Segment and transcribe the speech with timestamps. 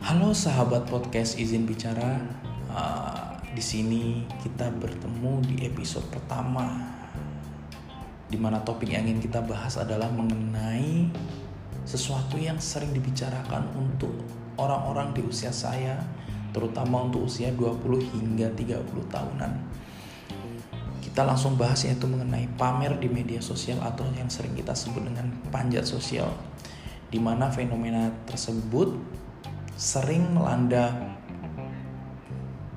[0.00, 2.16] Halo sahabat podcast izin bicara.
[2.72, 6.64] Uh, di sini kita bertemu di episode pertama,
[8.32, 11.12] di mana topik yang ingin kita bahas adalah mengenai
[11.84, 14.16] sesuatu yang sering dibicarakan untuk
[14.56, 16.00] orang-orang di usia saya,
[16.56, 18.80] terutama untuk usia 20 hingga 30
[19.12, 19.52] tahunan
[21.10, 25.26] kita langsung bahas yaitu mengenai pamer di media sosial atau yang sering kita sebut dengan
[25.50, 26.30] panjat sosial
[27.10, 28.94] di mana fenomena tersebut
[29.74, 31.18] sering melanda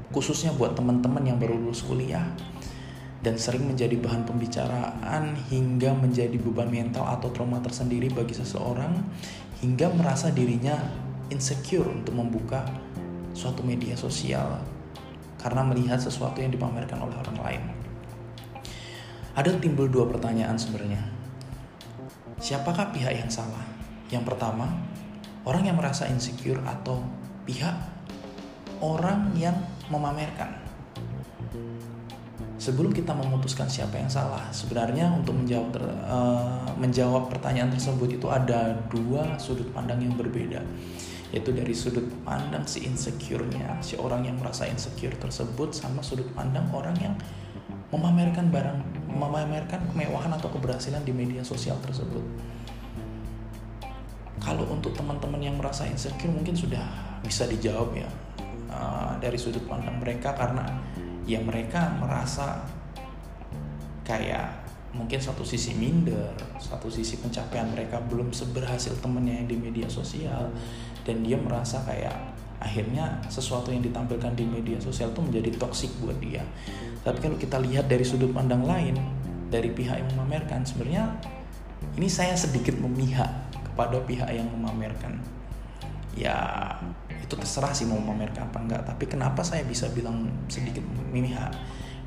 [0.10, 2.26] khususnya buat teman-teman yang baru lulus kuliah
[3.22, 8.98] dan sering menjadi bahan pembicaraan hingga menjadi beban mental atau trauma tersendiri bagi seseorang
[9.62, 10.74] hingga merasa dirinya
[11.30, 12.66] insecure untuk membuka
[13.38, 14.58] suatu media sosial
[15.38, 17.83] karena melihat sesuatu yang dipamerkan oleh orang lain
[19.34, 21.02] ada timbul dua pertanyaan sebenarnya.
[22.38, 23.66] Siapakah pihak yang salah?
[24.14, 24.70] Yang pertama,
[25.42, 27.02] orang yang merasa insecure atau
[27.50, 27.74] pihak
[28.78, 29.58] orang yang
[29.90, 30.62] memamerkan.
[32.62, 35.76] Sebelum kita memutuskan siapa yang salah, sebenarnya untuk menjawab
[36.08, 40.64] uh, menjawab pertanyaan tersebut itu ada dua sudut pandang yang berbeda,
[41.36, 46.64] yaitu dari sudut pandang si insecure-nya, si orang yang merasa insecure tersebut, sama sudut pandang
[46.72, 47.16] orang yang
[47.94, 48.80] memamerkan barang,
[49.14, 52.26] memamerkan kemewahan atau keberhasilan di media sosial tersebut.
[54.42, 56.84] Kalau untuk teman-teman yang merasa insecure mungkin sudah
[57.22, 58.10] bisa dijawab ya
[58.74, 60.66] uh, dari sudut pandang mereka karena
[61.24, 62.66] ya mereka merasa
[64.04, 69.88] kayak mungkin satu sisi minder, satu sisi pencapaian mereka belum seberhasil temennya yang di media
[69.88, 70.52] sosial
[71.08, 72.33] dan dia merasa kayak
[72.64, 76.42] akhirnya sesuatu yang ditampilkan di media sosial itu menjadi toksik buat dia.
[77.04, 78.96] Tapi kalau kita lihat dari sudut pandang lain,
[79.52, 81.20] dari pihak yang memamerkan, sebenarnya
[82.00, 85.20] ini saya sedikit memihak kepada pihak yang memamerkan.
[86.16, 86.40] Ya,
[87.10, 90.82] itu terserah sih mau memamerkan apa enggak, tapi kenapa saya bisa bilang sedikit
[91.12, 91.52] memihak?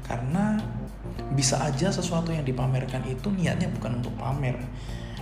[0.06, 0.56] Karena
[1.34, 4.56] bisa aja sesuatu yang dipamerkan itu niatnya bukan untuk pamer.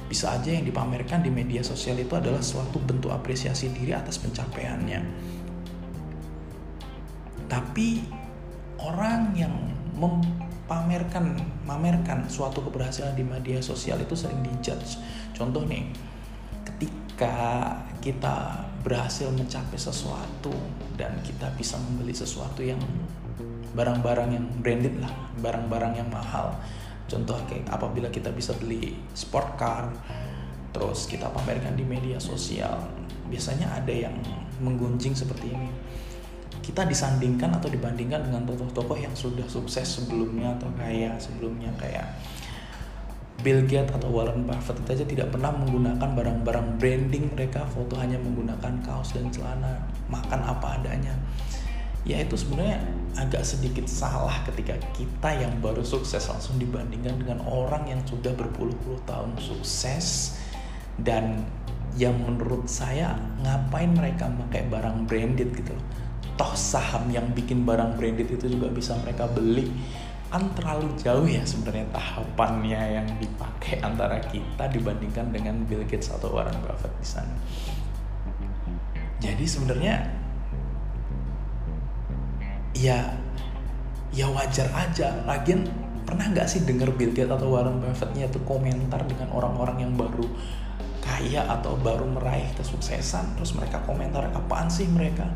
[0.04, 5.00] Bisa aja yang dipamerkan di media sosial itu adalah suatu bentuk apresiasi diri atas pencapaiannya.
[7.48, 8.04] Tapi
[8.80, 9.54] orang yang
[9.96, 15.00] mempamerkan mamerkan suatu keberhasilan di media sosial itu sering dijudge.
[15.32, 15.88] Contoh nih,
[16.66, 17.36] ketika
[18.04, 20.52] kita berhasil mencapai sesuatu
[21.00, 22.76] dan kita bisa membeli sesuatu yang
[23.72, 25.10] barang-barang yang branded lah,
[25.40, 26.54] barang-barang yang mahal.
[27.04, 29.92] Contoh kayak apabila kita bisa beli sport car,
[30.72, 32.80] terus kita pamerkan di media sosial,
[33.28, 34.16] biasanya ada yang
[34.64, 35.70] menggunjing seperti ini.
[36.64, 42.08] Kita disandingkan atau dibandingkan dengan tokoh-tokoh yang sudah sukses sebelumnya atau kaya sebelumnya kayak
[43.44, 48.16] Bill Gates atau Warren Buffett itu aja tidak pernah menggunakan barang-barang branding mereka foto hanya
[48.16, 51.12] menggunakan kaos dan celana makan apa adanya
[52.04, 52.84] ya itu sebenarnya
[53.16, 59.00] agak sedikit salah ketika kita yang baru sukses langsung dibandingkan dengan orang yang sudah berpuluh-puluh
[59.08, 60.38] tahun sukses.
[60.94, 61.42] Dan
[61.98, 65.86] yang menurut saya ngapain mereka pakai barang branded gitu loh.
[66.34, 69.70] Toh saham yang bikin barang branded itu juga bisa mereka beli.
[70.30, 76.34] Kan terlalu jauh ya sebenarnya tahapannya yang dipakai antara kita dibandingkan dengan Bill Gates atau
[76.34, 77.34] Warren Buffett di sana.
[79.22, 80.23] Jadi sebenarnya
[82.74, 83.14] ya
[84.14, 85.24] ya wajar aja.
[85.24, 85.66] Lagian
[86.04, 90.26] pernah nggak sih dengar Bill Gates atau Warren Buffettnya itu komentar dengan orang-orang yang baru
[91.00, 93.38] kaya atau baru meraih kesuksesan?
[93.40, 95.26] Terus mereka komentar apaan sih mereka?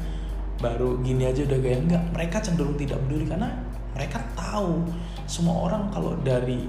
[0.58, 1.78] Baru gini aja udah gaya.
[1.78, 3.48] Enggak mereka cenderung tidak peduli karena
[3.94, 4.86] mereka tahu
[5.26, 6.66] semua orang kalau dari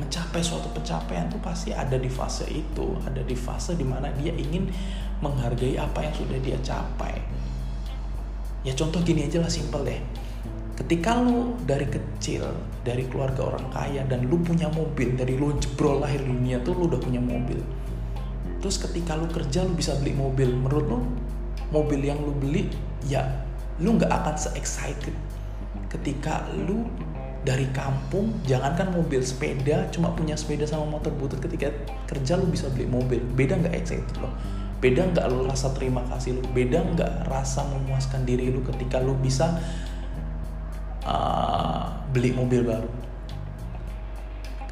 [0.00, 4.32] mencapai suatu pencapaian tuh pasti ada di fase itu ada di fase di mana dia
[4.32, 4.70] ingin
[5.20, 7.20] menghargai apa yang sudah dia capai
[8.60, 10.00] ya contoh gini aja lah simple deh.
[10.76, 12.40] Ketika lu dari kecil
[12.80, 16.88] dari keluarga orang kaya dan lu punya mobil dari lu jebrol lahir dunia tuh lu
[16.88, 17.60] udah punya mobil.
[18.60, 20.48] Terus ketika lu kerja lu bisa beli mobil.
[20.52, 20.98] Menurut lu
[21.68, 22.68] mobil yang lu beli
[23.08, 23.24] ya
[23.80, 25.16] lu nggak akan se excited
[25.88, 26.84] ketika lu
[27.40, 31.72] dari kampung jangankan mobil sepeda cuma punya sepeda sama motor butut ketika
[32.04, 33.20] kerja lu bisa beli mobil.
[33.36, 34.32] Beda nggak excited lo
[34.80, 36.42] beda nggak lu rasa terima kasih lu?
[36.56, 39.60] Beda nggak rasa memuaskan diri lu ketika lu bisa
[41.04, 42.88] uh, beli mobil baru?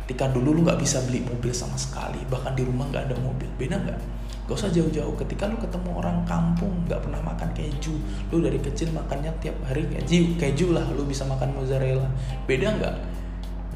[0.02, 3.48] Ketika dulu lu nggak bisa beli mobil sama sekali bahkan di rumah nggak ada mobil.
[3.60, 4.00] Beda nggak?
[4.48, 5.12] Gak usah jauh-jauh.
[5.20, 7.92] Ketika lu ketemu orang kampung nggak pernah makan keju.
[8.32, 12.08] Lu dari kecil makannya tiap hari keju keju lah lu bisa makan mozzarella.
[12.48, 12.96] Beda nggak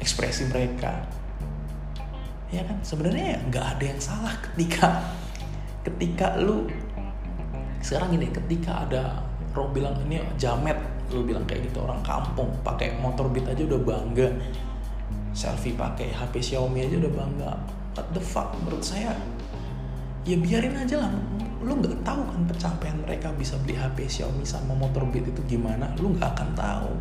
[0.01, 0.97] ekspresi mereka?
[2.49, 2.81] Ya kan?
[2.81, 5.05] Sebenarnya ya nggak ada yang salah ketika
[5.83, 6.67] ketika lu
[7.83, 9.19] sekarang ini ketika ada
[9.53, 10.79] orang bilang ini jamet
[11.11, 14.29] lu bilang kayak gitu orang kampung pakai motor beat aja udah bangga.
[15.33, 17.51] Selfie pakai HP Xiaomi aja udah bangga.
[17.93, 18.55] What the fuck?
[18.63, 19.13] Menurut saya
[20.25, 21.11] ya biarin aja lah.
[21.61, 25.91] Lu nggak tahu kan pencapaian mereka bisa beli HP Xiaomi sama motor beat itu gimana.
[26.01, 26.91] Lu nggak akan tahu.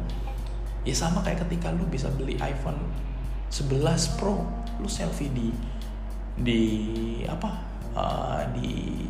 [0.83, 2.77] Ya sama kayak ketika lu bisa beli iPhone
[3.49, 4.43] 11 Pro
[4.81, 5.53] lu selfie di
[6.41, 6.61] di
[7.29, 9.09] apa uh, di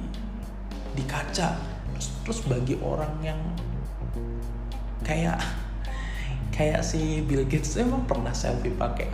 [0.93, 1.57] di kaca.
[1.95, 3.41] Terus, terus bagi orang yang
[5.03, 5.39] kayak
[6.57, 9.09] kayak si Bill Gates emang pernah selfie pakai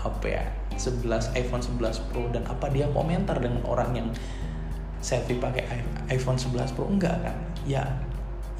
[0.00, 0.46] HP ya?
[0.80, 4.08] 11 iPhone 11 Pro dan apa dia komentar dengan orang yang
[5.04, 5.68] selfie pakai
[6.08, 6.88] iPhone 11 Pro?
[6.88, 7.36] Enggak kan?
[7.68, 7.84] Ya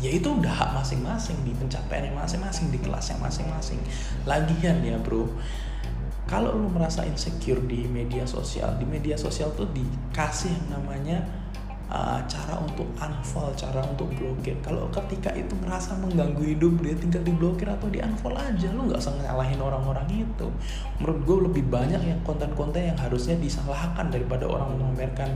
[0.00, 3.80] ya itu udah hak masing-masing di pencapaian masing-masing di kelasnya masing-masing.
[4.24, 5.28] Lagian ya bro
[6.30, 11.18] kalau lu merasa insecure di media sosial di media sosial tuh dikasih yang namanya
[11.90, 14.54] uh, cara untuk unfollow cara untuk blokir.
[14.62, 19.02] Kalau ketika itu merasa mengganggu hidup dia tinggal diblokir atau di unfollow aja lu nggak
[19.02, 20.46] usah nyalahin orang-orang itu.
[21.02, 25.34] Menurut gue lebih banyak yang konten-konten yang harusnya disalahkan daripada orang memamerkan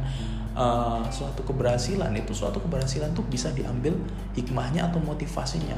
[0.55, 2.15] uh, suatu keberhasilan.
[2.15, 3.99] Itu suatu keberhasilan tuh bisa diambil
[4.39, 5.77] hikmahnya atau motivasinya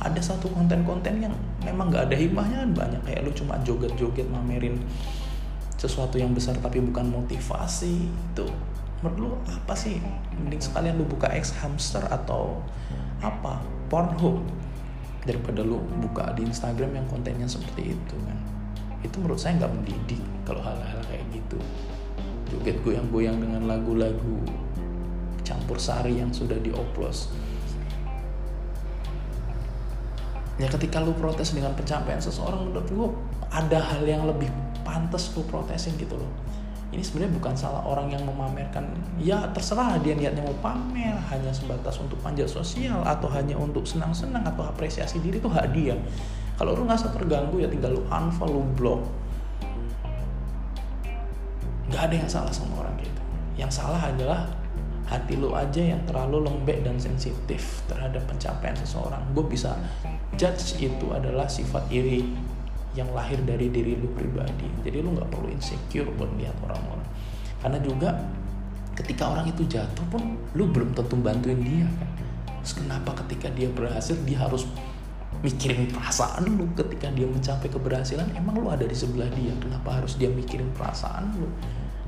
[0.00, 1.34] ada satu konten-konten yang
[1.64, 4.76] memang gak ada hikmahnya kan banyak kayak lu cuma joget-joget mamerin
[5.76, 8.46] sesuatu yang besar tapi bukan motivasi itu
[9.04, 10.00] menurut lu apa sih?
[10.40, 12.64] Mending sekalian lu buka X hamster atau
[13.20, 13.60] apa?
[13.92, 14.40] Pornhub.
[15.26, 18.38] Daripada lu buka di Instagram yang kontennya seperti itu kan.
[19.02, 21.58] Itu menurut saya nggak mendidik kalau hal-hal kayak gitu.
[22.46, 24.38] Joget goyang-goyang dengan lagu-lagu
[25.42, 27.30] campur sari yang sudah dioplos
[30.56, 33.08] ya ketika lu protes dengan pencapaian seseorang menurut gue
[33.52, 34.48] ada hal yang lebih
[34.82, 36.32] pantas lu protesin gitu loh.
[36.94, 38.88] Ini sebenarnya bukan salah orang yang memamerkan.
[39.20, 44.46] Ya terserah dia niatnya mau pamer hanya sebatas untuk panjat sosial atau hanya untuk senang-senang
[44.46, 45.98] atau apresiasi diri itu hak dia.
[46.56, 49.02] Kalau lu nggak terganggu ya tinggal lu unfollow lu block.
[51.92, 53.20] Nggak ada yang salah sama orang gitu.
[53.60, 54.40] Yang salah adalah
[55.06, 59.22] hati lu aja yang terlalu lembek dan sensitif terhadap pencapaian seseorang.
[59.34, 59.76] Gue bisa
[60.36, 62.24] judge itu adalah sifat iri
[62.96, 64.68] yang lahir dari diri lu pribadi.
[64.84, 67.06] Jadi lu nggak perlu insecure buat lihat orang-orang
[67.66, 68.10] karena juga
[68.94, 72.10] ketika orang itu jatuh pun lu belum tentu bantuin dia kan?
[72.62, 74.70] Terus kenapa ketika dia berhasil dia harus
[75.42, 76.70] mikirin perasaan lu?
[76.78, 79.50] Ketika dia mencapai keberhasilan emang lu ada di sebelah dia?
[79.58, 81.50] Kenapa harus dia mikirin perasaan lu?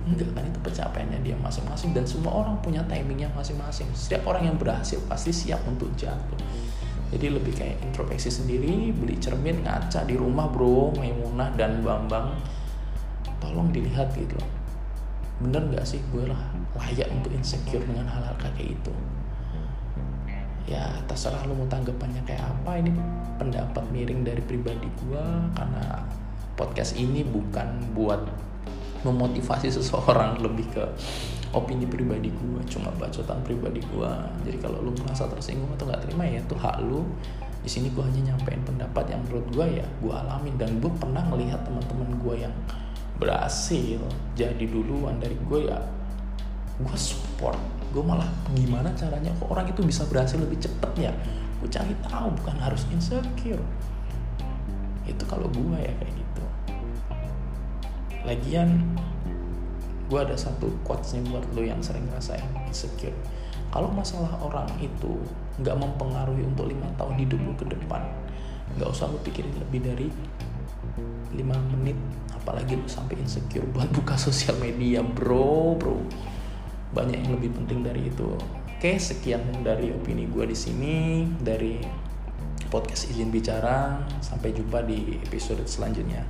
[0.08, 0.46] Enggak kan?
[0.46, 1.90] Itu pencapaiannya dia masing-masing.
[1.90, 3.90] Dan semua orang punya timingnya masing-masing.
[3.98, 6.38] Setiap orang yang berhasil pasti siap untuk jatuh
[7.08, 12.36] jadi lebih kayak introspeksi sendiri beli cermin ngaca di rumah bro Maimunah dan Bambang.
[13.38, 14.36] Tolong dilihat gitu
[15.38, 18.92] bener nggak sih gue lah layak untuk insecure dengan hal-hal kayak itu?
[20.68, 22.82] Ya terserah lu mau tanggapannya kayak apa.
[22.82, 22.92] Ini
[23.40, 25.24] pendapat miring dari pribadi gue
[25.56, 26.04] karena
[26.58, 28.20] podcast ini bukan buat
[29.06, 30.84] memotivasi seseorang lebih ke
[31.56, 34.12] opini pribadi gue cuma bacotan pribadi gue
[34.44, 37.04] jadi kalau lu merasa tersinggung atau nggak terima ya itu hak lu.
[37.58, 40.54] Di sini gue hanya nyampein pendapat yang menurut gue ya gue alamin.
[40.56, 42.54] Dan gue pernah melihat teman-teman gue yang
[43.18, 43.98] berhasil
[44.38, 45.78] jadi duluan dari gue ya
[46.78, 47.58] gue support.
[47.90, 51.12] Gue malah gimana caranya kok orang itu bisa berhasil lebih cepet ya?
[51.58, 53.64] Gue cari tahu bukan harus insecure.
[55.08, 56.44] Itu kalau gue ya kayak gitu.
[58.22, 58.84] Lagian
[60.08, 63.14] gue ada satu quotes nih buat lo yang sering ngerasain insecure.
[63.68, 65.20] Kalau masalah orang itu
[65.60, 68.00] nggak mempengaruhi untuk lima tahun hidup lo ke depan
[68.76, 70.08] nggak usah lo pikirin lebih dari
[71.32, 71.96] lima menit
[72.30, 76.00] apalagi lo sampai insecure buat buka sosial media bro bro.
[76.88, 78.32] Banyak yang lebih penting dari itu.
[78.78, 81.76] Oke sekian dari opini gue di sini dari
[82.72, 84.00] podcast izin bicara.
[84.24, 86.24] Sampai jumpa di episode selanjutnya.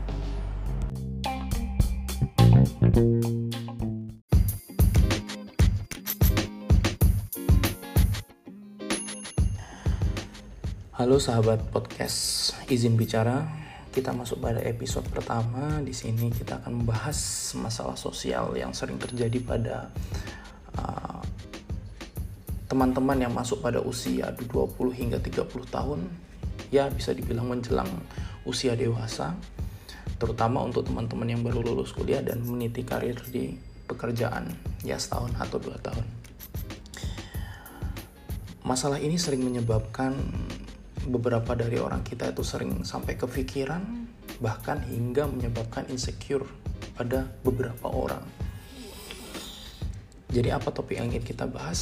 [2.79, 3.38] thank you
[10.99, 13.47] Halo sahabat podcast izin bicara.
[13.95, 15.79] Kita masuk pada episode pertama.
[15.79, 17.15] Di sini kita akan membahas
[17.55, 19.95] masalah sosial yang sering terjadi pada
[20.75, 21.23] uh,
[22.67, 24.51] teman-teman uh, yang masuk pada usia 20
[24.91, 26.03] hingga 30 tahun.
[26.75, 28.03] Ya, bisa dibilang menjelang
[28.43, 29.39] usia dewasa.
[30.19, 33.55] Terutama untuk teman-teman yang baru lulus kuliah dan meniti karir di
[33.87, 34.51] pekerjaan
[34.83, 36.03] ya setahun atau dua tahun.
[38.67, 40.19] Masalah ini sering menyebabkan
[41.09, 43.81] beberapa dari orang kita itu sering sampai kepikiran
[44.45, 46.45] bahkan hingga menyebabkan insecure
[46.95, 48.23] pada beberapa orang.
[50.29, 51.81] Jadi apa topik yang ingin kita bahas?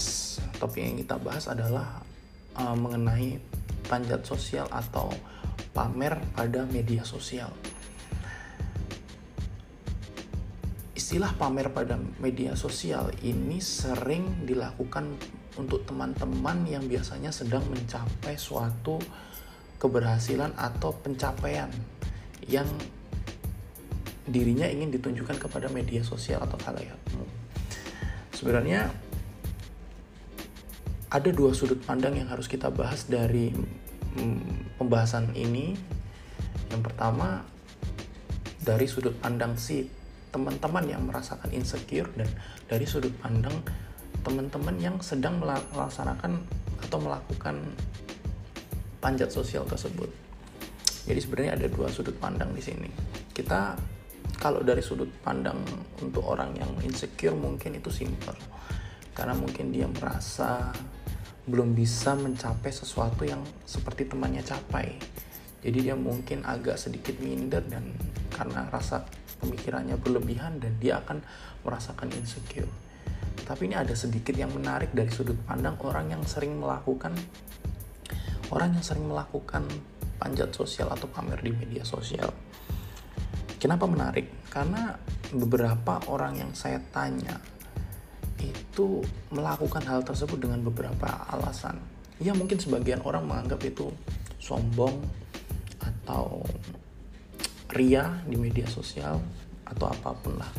[0.62, 1.98] Topik yang kita bahas adalah
[2.54, 3.42] uh, mengenai
[3.90, 5.10] panjat sosial atau
[5.74, 7.50] pamer pada media sosial.
[10.94, 15.18] Istilah pamer pada media sosial ini sering dilakukan
[15.56, 19.00] untuk teman-teman yang biasanya sedang mencapai suatu
[19.80, 21.68] keberhasilan atau pencapaian
[22.44, 22.68] yang
[24.26, 26.98] dirinya ingin ditunjukkan kepada media sosial atau khalayak
[28.36, 28.92] sebenarnya
[31.08, 33.48] ada dua sudut pandang yang harus kita bahas dari
[34.20, 35.72] mm, pembahasan ini.
[36.68, 37.46] Yang pertama
[38.60, 39.88] dari sudut pandang si
[40.34, 42.28] teman-teman yang merasakan insecure dan
[42.68, 43.54] dari sudut pandang
[44.26, 46.42] teman-teman yang sedang melaksanakan
[46.82, 47.62] atau melakukan
[48.98, 50.10] panjat sosial tersebut.
[51.06, 52.90] Jadi sebenarnya ada dua sudut pandang di sini.
[53.30, 53.78] Kita
[54.36, 55.56] kalau dari sudut pandang
[56.02, 58.36] untuk orang yang insecure mungkin itu simple
[59.16, 60.70] karena mungkin dia merasa
[61.48, 64.98] belum bisa mencapai sesuatu yang seperti temannya capai
[65.64, 67.96] jadi dia mungkin agak sedikit minder dan
[68.34, 69.08] karena rasa
[69.40, 71.24] pemikirannya berlebihan dan dia akan
[71.64, 72.68] merasakan insecure
[73.46, 77.14] tapi ini ada sedikit yang menarik dari sudut pandang orang yang sering melakukan
[78.50, 79.62] orang yang sering melakukan
[80.18, 82.28] panjat sosial atau pamer di media sosial
[83.56, 84.46] Kenapa menarik?
[84.52, 84.92] Karena
[85.32, 87.40] beberapa orang yang saya tanya
[88.36, 89.00] itu
[89.32, 91.80] melakukan hal tersebut dengan beberapa alasan.
[92.20, 93.88] Ya mungkin sebagian orang menganggap itu
[94.36, 95.00] sombong
[95.80, 96.44] atau
[97.72, 99.18] ria di media sosial
[99.64, 100.52] atau apa pun lah.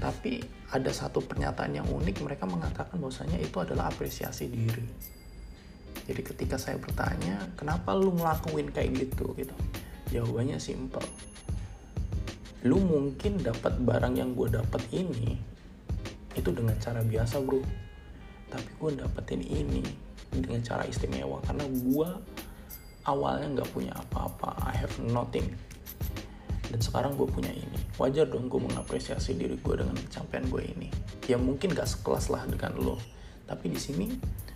[0.00, 0.40] Tapi
[0.70, 4.86] ada satu pernyataan yang unik mereka mengatakan bahwasanya itu adalah apresiasi diri.
[6.06, 9.34] Jadi ketika saya bertanya, kenapa lu ngelakuin kayak gitu?
[9.34, 9.54] Gitu?
[10.10, 11.06] Jawabannya simple
[12.60, 15.32] lu mungkin dapat barang yang gue dapat ini
[16.36, 17.64] itu dengan cara biasa bro.
[18.52, 19.80] Tapi gue dapetin ini
[20.28, 22.08] dengan cara istimewa karena gue
[23.08, 24.60] awalnya nggak punya apa-apa.
[24.68, 25.56] I have nothing.
[26.68, 30.88] Dan sekarang gue punya ini wajar dong gue mengapresiasi diri gue dengan pencapaian gue ini.
[31.28, 32.96] Ya mungkin gak sekelas lah dengan lo.
[33.44, 34.08] Tapi di sini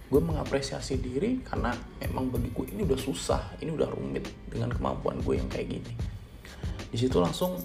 [0.08, 5.20] gue mengapresiasi diri karena emang bagi gue ini udah susah ini udah rumit dengan kemampuan
[5.20, 5.92] gue yang kayak gini.
[6.88, 7.60] Di situ langsung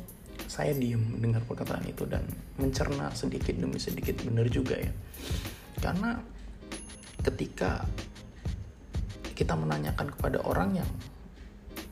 [0.50, 2.28] saya diem mendengar perkataan itu dan
[2.60, 4.92] mencerna sedikit demi sedikit benar juga ya.
[5.80, 6.20] Karena
[7.24, 7.88] ketika
[9.32, 10.90] kita menanyakan kepada orang yang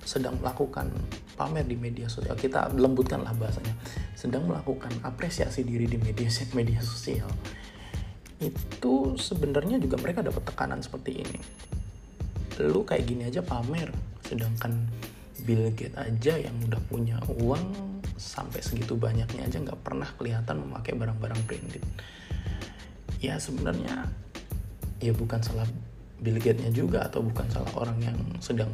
[0.04, 0.92] sedang melakukan
[1.38, 3.78] pamer di media sosial kita lembutkanlah bahasanya.
[4.18, 6.28] Sedang melakukan apresiasi diri di media
[6.58, 7.30] media sosial.
[8.42, 11.40] Itu sebenarnya juga mereka dapat tekanan seperti ini.
[12.66, 13.94] Lu kayak gini aja pamer
[14.26, 14.74] sedangkan
[15.46, 20.98] Bill Gates aja yang udah punya uang sampai segitu banyaknya aja nggak pernah kelihatan memakai
[20.98, 21.86] barang-barang branded.
[23.22, 24.10] Ya sebenarnya
[24.98, 25.70] ya bukan salah
[26.18, 28.74] Bill Gates-nya juga atau bukan salah orang yang sedang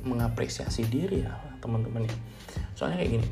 [0.00, 2.14] mengapresiasi diri ya teman-teman ya.
[2.74, 3.28] Soalnya kayak gini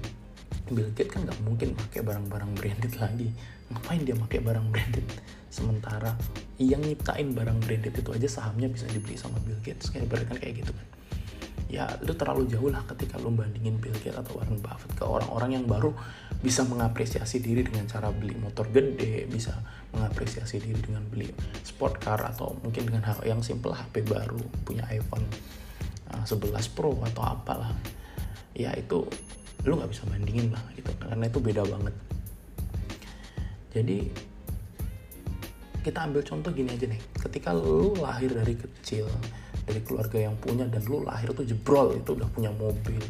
[0.69, 3.29] Bill Gates kan nggak mungkin pakai barang-barang branded lagi.
[3.73, 5.07] Ngapain dia pakai barang branded?
[5.49, 6.13] Sementara
[6.61, 9.89] yang nyiptain barang branded itu aja sahamnya bisa dibeli sama Bill Gates.
[9.89, 10.87] Kayak berarti kan kayak gitu kan.
[11.69, 15.61] Ya itu terlalu jauh lah ketika lo bandingin Bill Gates atau Warren Buffett ke orang-orang
[15.61, 15.93] yang baru
[16.41, 19.57] bisa mengapresiasi diri dengan cara beli motor gede, bisa
[19.93, 21.29] mengapresiasi diri dengan beli
[21.65, 25.25] sport car atau mungkin dengan hal yang simple HP baru, punya iPhone
[26.13, 27.73] uh, 11 Pro atau apalah.
[28.55, 29.05] Ya itu
[29.67, 31.95] lo nggak bisa bandingin lah gitu karena itu beda banget.
[33.75, 33.99] Jadi
[35.85, 39.09] kita ambil contoh gini aja nih, ketika lo lahir dari kecil
[39.69, 43.01] dari keluarga yang punya dan lu lahir tuh jebrol itu udah punya mobil.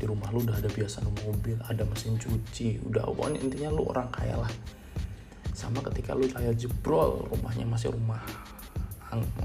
[0.00, 3.04] Di rumah lu udah ada biasa mobil ada mesin cuci udah.
[3.06, 4.52] Pokoknya intinya lu orang kaya lah.
[5.54, 8.20] Sama ketika lu lahir jebrol rumahnya masih rumah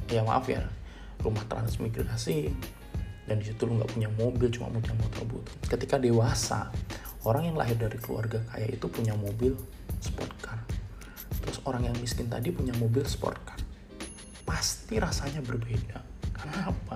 [0.05, 0.61] ya maaf ya
[1.25, 2.53] rumah transmigrasi
[3.25, 6.69] dan di situ lu nggak punya mobil cuma punya motor butut ketika dewasa
[7.25, 9.57] orang yang lahir dari keluarga kaya itu punya mobil
[10.01, 10.61] sport car
[11.41, 13.57] terus orang yang miskin tadi punya mobil sport car
[14.45, 16.15] pasti rasanya berbeda
[16.45, 16.95] Kenapa?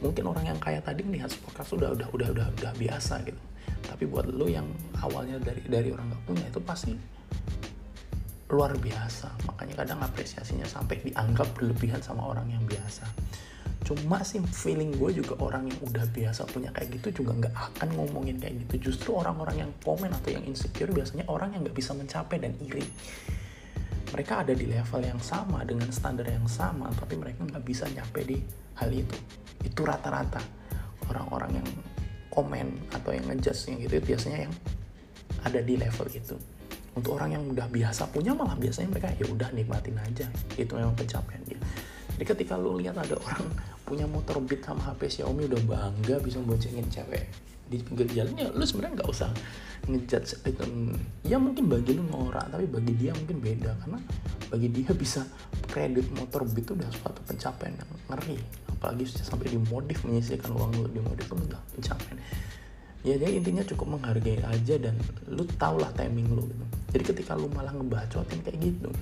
[0.00, 3.42] Mungkin orang yang kaya tadi melihat podcast sudah udah udah udah udah biasa gitu.
[3.84, 4.64] Tapi buat lo yang
[5.02, 6.92] awalnya dari dari orang nggak punya itu pasti
[8.48, 9.28] luar biasa.
[9.50, 13.04] Makanya kadang apresiasinya sampai dianggap berlebihan sama orang yang biasa.
[13.80, 17.88] Cuma sih feeling gue juga orang yang udah biasa punya kayak gitu juga nggak akan
[17.96, 18.92] ngomongin kayak gitu.
[18.92, 22.84] Justru orang-orang yang komen atau yang insecure biasanya orang yang nggak bisa mencapai dan iri.
[24.10, 28.20] Mereka ada di level yang sama dengan standar yang sama tapi mereka nggak bisa nyampe
[28.26, 28.38] di
[28.78, 29.16] hal itu.
[29.64, 30.42] Itu rata-rata.
[31.10, 31.68] Orang-orang yang
[32.30, 34.54] komen atau yang ngejudge yang gitu biasanya yang
[35.42, 36.36] ada di level itu.
[36.90, 40.26] Untuk orang yang udah biasa punya malah biasanya mereka ya udah nikmatin aja.
[40.58, 41.42] Itu memang pencapaian
[42.20, 43.48] jadi ketika lu lihat ada orang
[43.88, 47.24] punya motor Beat sama HP Xiaomi udah bangga bisa boncengin cewek
[47.72, 49.32] di pinggir jalan ya lu sebenarnya nggak usah
[49.88, 50.64] ngejudge itu.
[51.24, 53.72] Ya mungkin bagi lu norak tapi bagi dia mungkin beda.
[53.80, 53.96] Karena
[54.52, 55.24] bagi dia bisa
[55.64, 58.36] kredit motor Beat itu udah suatu pencapaian yang ngeri.
[58.68, 62.20] Apalagi sampai dimodif menyisihkan uang lu dimodif itu udah pencapaian.
[63.00, 64.92] Ya jadi intinya cukup menghargai aja dan
[65.24, 66.64] lu tau lah timing lu gitu.
[66.92, 68.92] Jadi ketika lu malah ngebacotin kayak gitu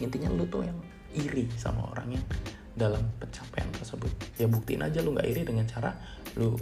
[0.00, 0.76] intinya lu tuh yang
[1.16, 2.26] iri sama orang yang
[2.76, 4.12] dalam pencapaian tersebut.
[4.36, 5.96] Ya buktiin aja lu nggak iri dengan cara
[6.36, 6.54] lu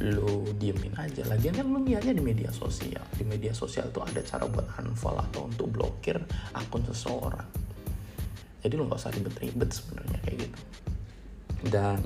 [0.00, 1.28] lu diemin aja.
[1.28, 3.04] Lagian kan lu lihatnya di media sosial.
[3.12, 6.16] Di media sosial tuh ada cara buat unfollow atau untuk blokir
[6.56, 7.44] akun seseorang.
[8.64, 10.60] Jadi lu nggak usah ribet-ribet sebenarnya kayak gitu.
[11.68, 12.00] Dan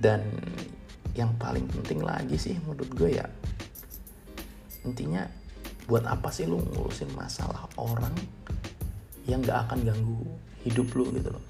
[0.00, 0.24] dan
[1.12, 3.26] yang paling penting lagi sih menurut gue ya
[4.82, 5.22] intinya
[5.86, 8.10] buat apa sih lu ngurusin masalah orang
[9.26, 10.20] yang nggak akan ganggu
[10.66, 11.44] hidup lu gitu loh.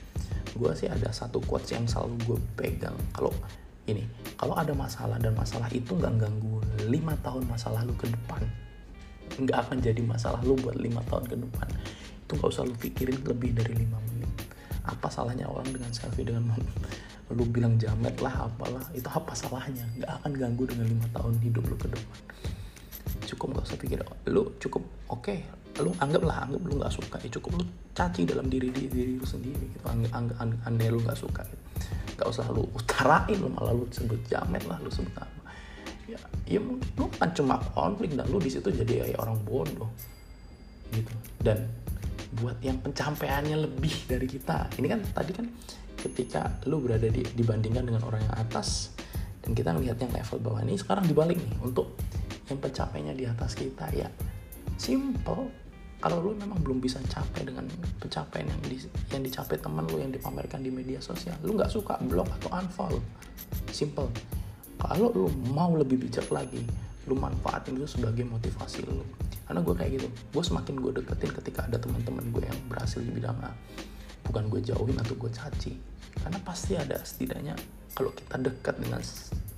[0.52, 2.96] Gue sih ada satu quotes yang selalu gue pegang.
[3.16, 3.32] Kalau
[3.88, 8.46] ini kalau ada masalah dan masalah itu nggak ganggu lima tahun masa lalu ke depan
[9.40, 11.68] nggak akan jadi masalah lu buat lima tahun ke depan.
[12.28, 14.28] Itu nggak usah lu pikirin lebih dari lima menit.
[14.84, 16.52] Apa salahnya orang dengan selfie dengan
[17.36, 18.84] lu bilang jamet lah apalah.
[18.92, 19.88] Itu apa salahnya?
[19.96, 22.18] Nggak akan ganggu dengan lima tahun hidup lu ke depan.
[23.24, 23.98] Cukup nggak usah pikir.
[24.28, 27.64] Lu cukup oke lu anggaplah anggap lu nggak suka ya cukup lu
[27.96, 29.84] caci dalam diri diri, diri lu sendiri gitu.
[29.88, 31.64] Anggap anggap aneh lu nggak suka gitu.
[32.20, 35.40] Nggak usah lu utarain lu malah lu sebut jamet lah lu sebut apa.
[36.04, 39.88] Ya ya lu kan cuma konflik dan lu di situ jadi kayak orang bodoh
[40.92, 41.12] gitu.
[41.40, 41.64] Dan
[42.36, 45.46] buat yang pencapaiannya lebih dari kita ini kan tadi kan
[46.00, 48.92] ketika lu berada di, dibandingkan dengan orang yang atas
[49.40, 50.60] dan kita melihat yang level bawah.
[50.60, 51.96] Ini sekarang dibalik nih untuk
[52.52, 54.08] yang pencapaiannya di atas kita ya
[54.76, 55.61] simple
[56.02, 57.62] kalau lu memang belum bisa capai dengan
[58.02, 58.76] pencapaian yang di,
[59.14, 63.02] yang dicapai teman lu yang dipamerkan di media sosial lu nggak suka blok atau unfollow.
[63.70, 64.10] Simple.
[64.82, 66.58] Kalau lu mau lebih bijak lagi
[67.06, 69.06] lu manfaatin itu sebagai motivasi lu.
[69.46, 73.10] Karena gue kayak gitu gue semakin gue deketin ketika ada teman-teman gue yang berhasil di
[73.14, 73.54] bidang A.
[74.26, 75.78] Bukan gue jauhin atau gue caci.
[76.18, 77.54] Karena pasti ada setidaknya
[77.94, 78.98] kalau kita dekat dengan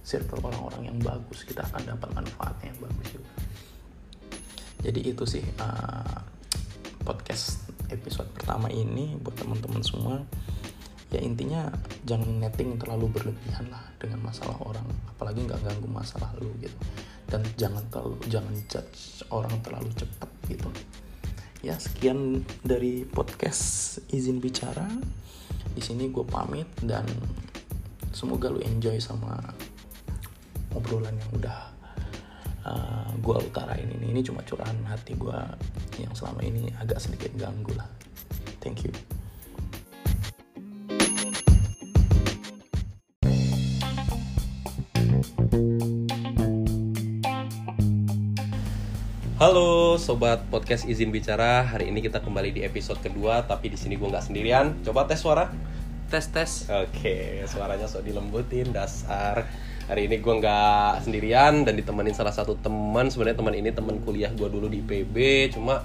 [0.05, 3.33] circle orang-orang yang bagus kita akan dapat manfaatnya yang bagus juga.
[4.85, 6.34] Jadi itu sih uh,
[7.05, 10.25] podcast episode pertama ini buat teman-teman semua.
[11.13, 11.69] Ya intinya
[12.09, 16.75] jangan netting terlalu berlebihan lah dengan masalah orang apalagi nggak ganggu masalah lu gitu.
[17.29, 20.69] Dan jangan terlalu jangan judge orang terlalu cepat gitu.
[21.61, 24.89] Ya sekian dari podcast izin bicara.
[25.77, 27.05] Di sini gue pamit dan
[28.17, 29.37] semoga lu enjoy sama
[30.73, 31.74] obrolan yang udah
[32.65, 35.39] uh, eh, gue utarain ini ini cuma curahan hati gue
[36.01, 37.89] yang selama ini agak sedikit ganggu lah
[38.61, 38.93] thank you
[49.35, 51.67] Halo sobat podcast izin bicara.
[51.69, 54.73] Hari ini kita kembali di episode kedua, tapi di sini gue nggak sendirian.
[54.81, 55.53] Coba tes suara.
[56.09, 56.71] Tes tes.
[56.73, 59.45] Oke, suaranya sok dilembutin dasar
[59.85, 63.13] hari ini gue nggak sendirian dan ditemenin salah satu teman.
[63.13, 65.15] Sebenarnya teman ini teman kuliah gue dulu di PB
[65.53, 65.85] cuma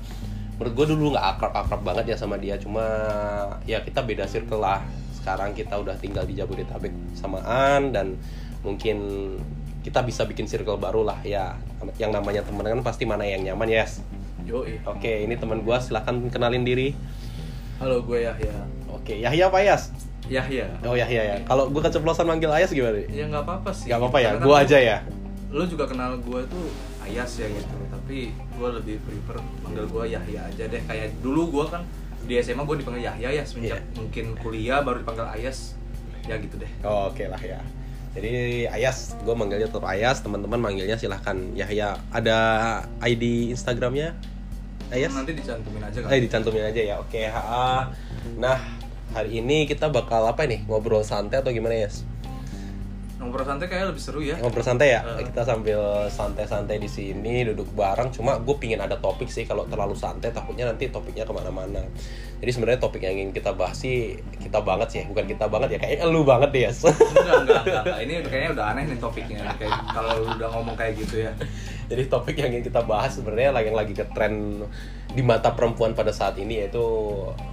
[0.56, 2.56] menurut gue dulu nggak akrab akrab banget ya sama dia.
[2.56, 2.84] Cuma
[3.68, 4.84] ya kita beda circle lah.
[5.16, 8.16] Sekarang kita udah tinggal di Jabodetabek samaan dan
[8.64, 9.36] mungkin
[9.84, 11.60] kita bisa bikin circle baru lah ya.
[12.00, 14.00] Yang namanya teman kan pasti mana yang nyaman ya yes?
[14.48, 14.82] Yoi.
[14.82, 16.96] oke ini teman gue silahkan kenalin diri.
[17.84, 18.56] Halo gue Yahya.
[18.92, 19.92] Oke Yahya apa Yas
[20.30, 20.66] Yahya.
[20.86, 21.38] Oh Yahya ya.
[21.44, 23.02] Kalau gue keceplosan manggil Ayas gimana?
[23.10, 23.90] Ya nggak apa-apa sih.
[23.90, 24.32] Gak apa-apa ya.
[24.38, 24.98] Gue aja ya.
[25.50, 26.66] Lo juga kenal gue tuh
[27.02, 27.76] Ayas ya gitu.
[27.90, 30.82] Tapi gue lebih prefer manggil gue Yahya aja deh.
[30.86, 31.82] Kayak dulu gue kan
[32.30, 33.98] di SMA gue dipanggil Yahya ya semenjak yeah.
[33.98, 35.74] mungkin kuliah baru dipanggil Ayas.
[36.30, 36.70] Ya gitu deh.
[36.86, 37.60] Oh, Oke okay lah ya.
[38.14, 40.22] Jadi Ayas, gue manggilnya tetap Ayas.
[40.22, 41.98] Teman-teman manggilnya silahkan Yahya.
[42.14, 42.38] Ada
[43.02, 44.14] ID Instagramnya?
[44.90, 45.14] Ayas?
[45.14, 46.10] Nanti dicantumin aja kan?
[46.10, 46.96] Eh, dicantumin aja ya.
[46.98, 47.30] Oke.
[47.30, 47.30] Okay.
[48.42, 48.58] Nah,
[49.14, 51.90] hari ini kita bakal apa nih ngobrol santai atau gimana ya?
[53.20, 54.40] Ngobrol santai kayak lebih seru ya.
[54.40, 55.04] Ngobrol santai ya.
[55.04, 55.20] Uh.
[55.28, 58.16] Kita sambil santai-santai di sini duduk bareng.
[58.16, 61.84] Cuma gue pingin ada topik sih kalau terlalu santai takutnya nanti topiknya ke mana-mana.
[62.40, 65.80] Jadi sebenarnya topik yang ingin kita bahas sih kita banget sih, bukan kita banget ya
[65.84, 66.72] kayak lu banget deh ya.
[66.72, 67.98] Enggak, enggak, enggak, enggak.
[68.08, 69.40] Ini kayaknya udah aneh nih topiknya.
[69.60, 71.32] Kayak kalau udah ngomong kayak gitu ya.
[71.92, 74.64] Jadi topik yang ingin kita bahas sebenarnya lagi lagi ke tren
[75.12, 76.86] di mata perempuan pada saat ini yaitu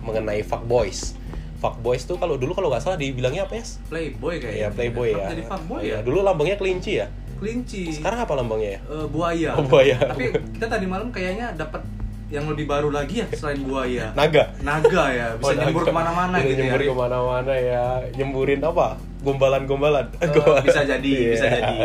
[0.06, 1.18] mengenai fuck boys
[1.56, 3.64] fuckboys tuh kalau dulu kalau nggak salah dibilangnya apa ya?
[3.88, 4.58] Playboy kayaknya.
[4.58, 5.26] Iya, playboy ya.
[5.30, 5.98] Jadi fuckboy oh, ya.
[6.00, 7.08] Dulu lambangnya kelinci ya.
[7.36, 8.80] kelinci Sekarang apa lambangnya ya?
[8.88, 9.96] Eh, buaya Oh, buaya.
[10.00, 11.84] tapi kita tadi malam kayaknya dapat
[12.26, 14.50] yang lebih baru lagi ya selain buaya Naga.
[14.58, 15.88] naga ya bisa Oh, nyembur naga.
[15.88, 17.84] ke mana-mana Bisa gitu nyembur ya ke mana-mana ya.
[18.16, 18.86] Nyemburin apa?
[19.20, 20.06] Gombalan-gombalan.
[20.18, 20.28] Eh,
[20.64, 21.54] bisa jadi, bisa Iya.
[21.60, 21.76] jadi.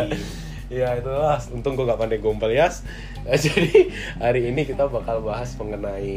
[0.72, 2.72] Ya itu lah, untung gue gak pandai gombal ya.
[3.44, 6.16] Jadi hari ini kita bakal bahas mengenai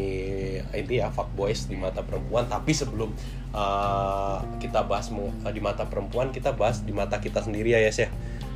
[0.63, 2.48] ini ya fuckboys di mata perempuan.
[2.48, 3.12] Tapi sebelum
[3.52, 8.08] uh, kita bahas meng- di mata perempuan, kita bahas di mata kita sendiri ya Yes
[8.08, 8.10] ya.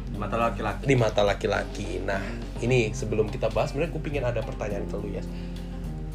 [0.10, 2.00] di mata laki-laki Di mata laki-laki.
[2.00, 2.24] Nah
[2.64, 5.24] ini sebelum kita bahas, sebenarnya gue pingin ada pertanyaan ke lu ya.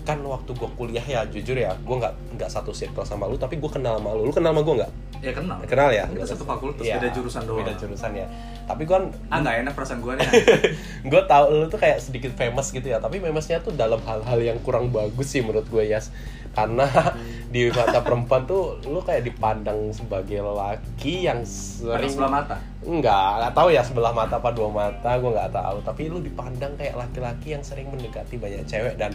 [0.05, 3.57] Kan waktu gue kuliah ya, jujur ya, gue nggak nggak satu circle sama lu, tapi
[3.57, 4.29] gue kenal sama lu.
[4.29, 4.93] Lu kenal sama gue nggak?
[5.25, 6.05] ya kenal Kenal ya?
[6.13, 8.27] kita satu fakultas Iya, beda jurusan doang Beda jurusan ya.
[8.69, 10.29] Tapi kan ah nggak enak perasaan gue nih
[11.11, 14.59] gue tau lu tuh kayak sedikit famous gitu ya tapi famousnya tuh dalam hal-hal yang
[14.65, 16.09] kurang bagus sih menurut gue Yas
[16.57, 16.89] karena
[17.55, 23.31] di mata perempuan tuh lu kayak dipandang sebagai lelaki yang Pada sering sebelah mata enggak
[23.45, 26.97] nggak tahu ya sebelah mata apa dua mata gue nggak tahu tapi lu dipandang kayak
[26.97, 29.13] laki-laki yang sering mendekati banyak cewek dan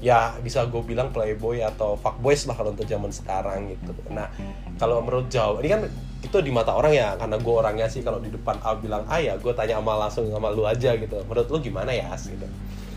[0.00, 3.92] ya bisa gue bilang playboy atau fuckboys lah kalau untuk zaman sekarang gitu.
[4.08, 4.32] Nah
[4.76, 5.80] kalau menurut jauh ini kan
[6.20, 9.16] itu di mata orang ya karena gue orangnya sih kalau di depan A bilang A
[9.16, 11.16] ya gue tanya sama langsung sama lu aja gitu.
[11.22, 12.44] Menurut lu gimana ya As gitu?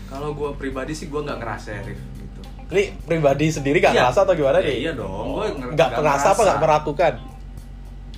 [0.06, 2.40] Kalau gue pribadi sih gue nggak ngerasa ya Rif gitu.
[2.66, 4.00] Ini pribadi sendiri gak Iya.
[4.02, 6.44] ngerasa atau gimana Ya, nih iya dong, gue nger- nggak nggak ngerasa apa ngerasa.
[6.46, 7.14] nggak meragukan?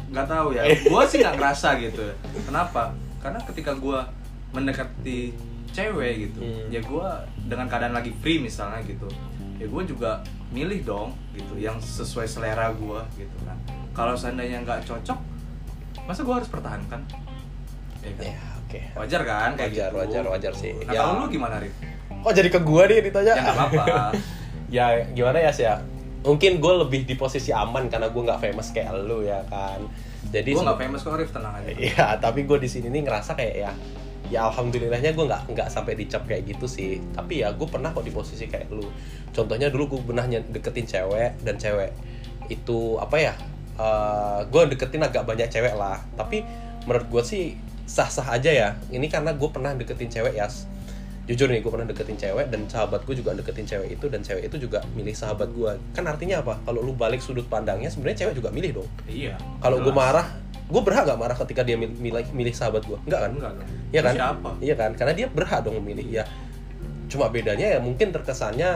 [0.07, 2.05] Nggak tahu ya gue sih nggak ngerasa gitu.
[2.41, 2.83] Kenapa?
[3.19, 3.99] Karena ketika gue
[4.53, 5.19] mendekati
[5.77, 6.67] cewek gitu Hmm.
[6.69, 7.09] ya gue
[7.45, 9.07] dengan keadaan lagi free misalnya gitu
[9.57, 13.57] ya gue juga milih dong gitu yang sesuai selera gue gitu kan
[13.93, 15.19] kalau seandainya nggak cocok
[16.03, 17.01] masa gue harus pertahankan
[17.99, 18.25] ya kan?
[18.25, 20.73] ya oke wajar kan kayak Wajar, gitu wajar, wajar sih.
[20.79, 21.01] nah, Ya.
[21.03, 21.75] kalau lu gimana Rif?
[22.17, 23.85] kok jadi ke gue nih ditanya ya nggak apa-apa
[24.77, 25.77] ya gimana ya sih ya
[26.23, 29.79] mungkin gue lebih di posisi aman karena gue nggak famous kayak lu ya kan
[30.27, 33.33] jadi gue nggak famous kok Rif tenang aja Iya, tapi gue di sini nih ngerasa
[33.33, 33.73] kayak ya
[34.33, 37.03] ya alhamdulillahnya gue nggak nggak sampai dicap kayak gitu sih.
[37.15, 38.87] Tapi ya gue pernah kok di posisi kayak lu.
[39.31, 41.91] Contohnya dulu gue pernah deketin cewek dan cewek
[42.47, 43.35] itu apa ya
[44.49, 46.01] gue deketin agak banyak cewek lah.
[46.17, 46.43] Tapi
[46.87, 47.45] menurut gue sih
[47.87, 48.69] sah sah aja ya.
[48.91, 50.49] Ini karena gue pernah deketin cewek ya
[51.27, 54.47] jujur nih gue pernah deketin cewek dan sahabat gue juga deketin cewek itu dan cewek
[54.47, 56.63] itu juga milih sahabat gue kan artinya apa?
[56.63, 58.89] Kalau lu balik sudut pandangnya sebenarnya cewek juga milih dong.
[59.11, 60.31] Iya kalau gue marah
[60.67, 63.31] gue berhak gak marah ketika dia mil- milih milih sahabat gue enggak kan?
[63.39, 64.15] Enggak dong Iya kan?
[64.19, 64.51] Siapa?
[64.59, 64.91] Iya kan?
[64.99, 66.25] Karena dia berhak dong memilih ya.
[67.07, 68.71] Cuma bedanya ya mungkin terkesannya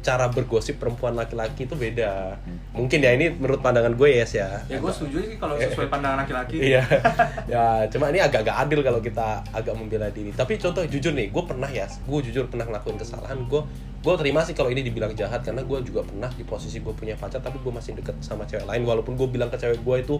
[0.00, 2.40] cara bergosip perempuan laki-laki itu beda.
[2.72, 4.48] Mungkin ya ini menurut pandangan gue ya ya.
[4.66, 6.56] Ya gue setuju sih kalau sesuai pandangan laki-laki.
[6.56, 6.82] Iya,
[7.52, 10.32] ya cuma ini agak-agak adil kalau kita agak membela diri.
[10.32, 13.44] Tapi contoh jujur nih, gue pernah ya, gue jujur pernah ngelakuin kesalahan.
[13.44, 13.62] Gue
[14.00, 17.20] gue terima sih kalau ini dibilang jahat karena gue juga pernah di posisi gue punya
[17.20, 18.82] pacar tapi gue masih deket sama cewek lain.
[18.88, 20.16] Walaupun gue bilang ke cewek gue itu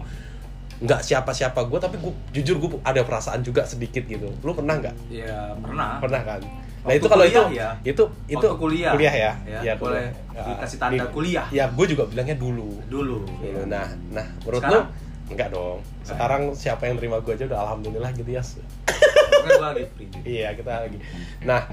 [0.81, 4.33] nggak siapa-siapa gue tapi gue jujur gue ada perasaan juga sedikit gitu.
[4.41, 4.95] Lu pernah nggak?
[5.07, 6.41] ya pernah Pernah kan?
[6.81, 7.69] Nah Waktu itu kalau itu, kuliah ya.
[7.85, 8.91] itu itu Waktu kuliah.
[8.97, 11.45] ya, Ya, boleh dikasih tanda di- kuliah.
[11.53, 12.81] Ya gue juga bilangnya dulu.
[12.89, 13.69] dulu Gitu.
[13.69, 14.89] Nah, nah menurut Sekarang?
[14.89, 15.77] lu enggak dong.
[16.01, 18.41] Sekarang siapa yang terima gue aja udah alhamdulillah gitu ya.
[18.41, 20.09] gue lagi free
[20.41, 20.97] iya, kita lagi.
[21.45, 21.69] Nah,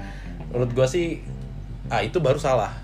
[0.47, 1.25] menurut gue sih
[1.89, 2.77] ah itu baru salah.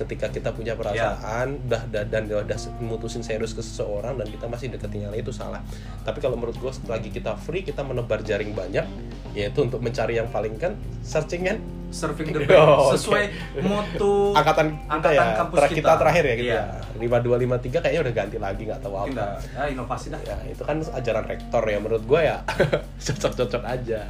[0.00, 4.70] Ketika kita punya perasaan udah dan, dan udah mutusin serius ke seseorang dan kita masih
[4.70, 5.60] deketin yang lain itu salah.
[6.00, 8.88] Tapi kalau menurut gue lagi kita free, kita menebar jaring banyak
[9.30, 11.60] yaitu untuk mencari yang paling kan searching kan?
[11.90, 15.90] Surfing the Oh, sesuai moto angkatan kita angkatan ya kampus tra- kita.
[15.98, 16.62] terakhir ya gitu Iya.
[16.62, 17.18] ya.
[17.18, 19.10] 5253 kayaknya udah ganti lagi nggak tahu apa.
[19.10, 20.22] Dah ya inovasi dah.
[20.22, 22.38] Ya itu kan ajaran rektor ya menurut gue ya.
[23.04, 24.00] Cocok-cocok aja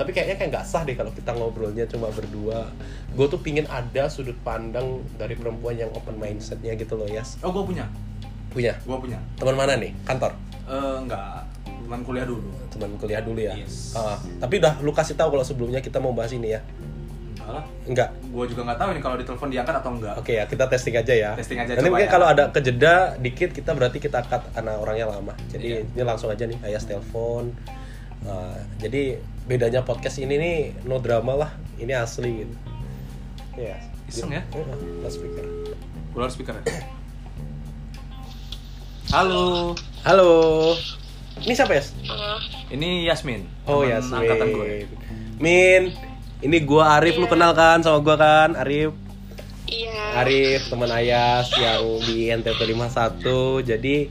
[0.00, 2.72] tapi kayaknya kayak nggak sah deh kalau kita ngobrolnya cuma berdua.
[3.12, 7.52] Gue tuh pingin ada sudut pandang dari perempuan yang open mindsetnya gitu loh ya oh
[7.52, 7.84] gue punya.
[8.48, 8.72] Punya?
[8.88, 9.20] Gue punya.
[9.36, 9.92] Teman mana nih?
[10.08, 10.32] Kantor?
[10.64, 11.44] Eh enggak
[11.90, 12.48] teman kuliah dulu.
[12.72, 13.52] Teman kuliah dulu ya?
[13.60, 13.92] Yes.
[13.92, 16.64] Ah, tapi udah lu kasih tahu kalau sebelumnya kita mau bahas ini ya?
[17.36, 17.64] Enggak lah.
[17.84, 18.08] Enggak?
[18.30, 20.14] Gue juga nggak tahu ini kalau ditelepon diangkat atau enggak.
[20.16, 21.30] Oke ya, kita testing aja ya.
[21.34, 22.14] Testing aja, Nanti mungkin ya.
[22.14, 25.34] kalau ada kejeda dikit, kita berarti kita cut karena orangnya lama.
[25.50, 25.78] Jadi Iya.
[25.82, 27.50] ini langsung aja nih, Ayas telepon.
[28.22, 29.18] Uh, jadi
[29.50, 31.50] bedanya podcast ini nih no drama lah,
[31.82, 32.54] ini asli gitu.
[33.58, 33.82] Iya.
[34.06, 34.46] Iseng ya?
[34.54, 35.46] Heeh, loudspeaker.
[36.10, 36.82] gue harus speaker ya
[39.14, 40.30] halo Halo.
[41.40, 41.82] Ini siapa ya?
[42.74, 44.66] ini Yasmin Oh teman ya, angkatan gue
[45.40, 45.82] Min.
[46.40, 47.32] Ini gua Arif, lu Iya.
[47.36, 48.96] kenal kan sama gua kan, Arif?
[49.68, 50.24] Iya.
[50.24, 54.08] Arif teman Ayas yang di NTT 51 jadi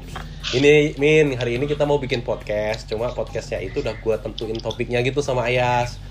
[0.50, 5.02] ini Min hari ini kita mau bikin podcast cuma podcastnya itu udah gua tentuin topiknya
[5.06, 6.02] gitu sama Ayas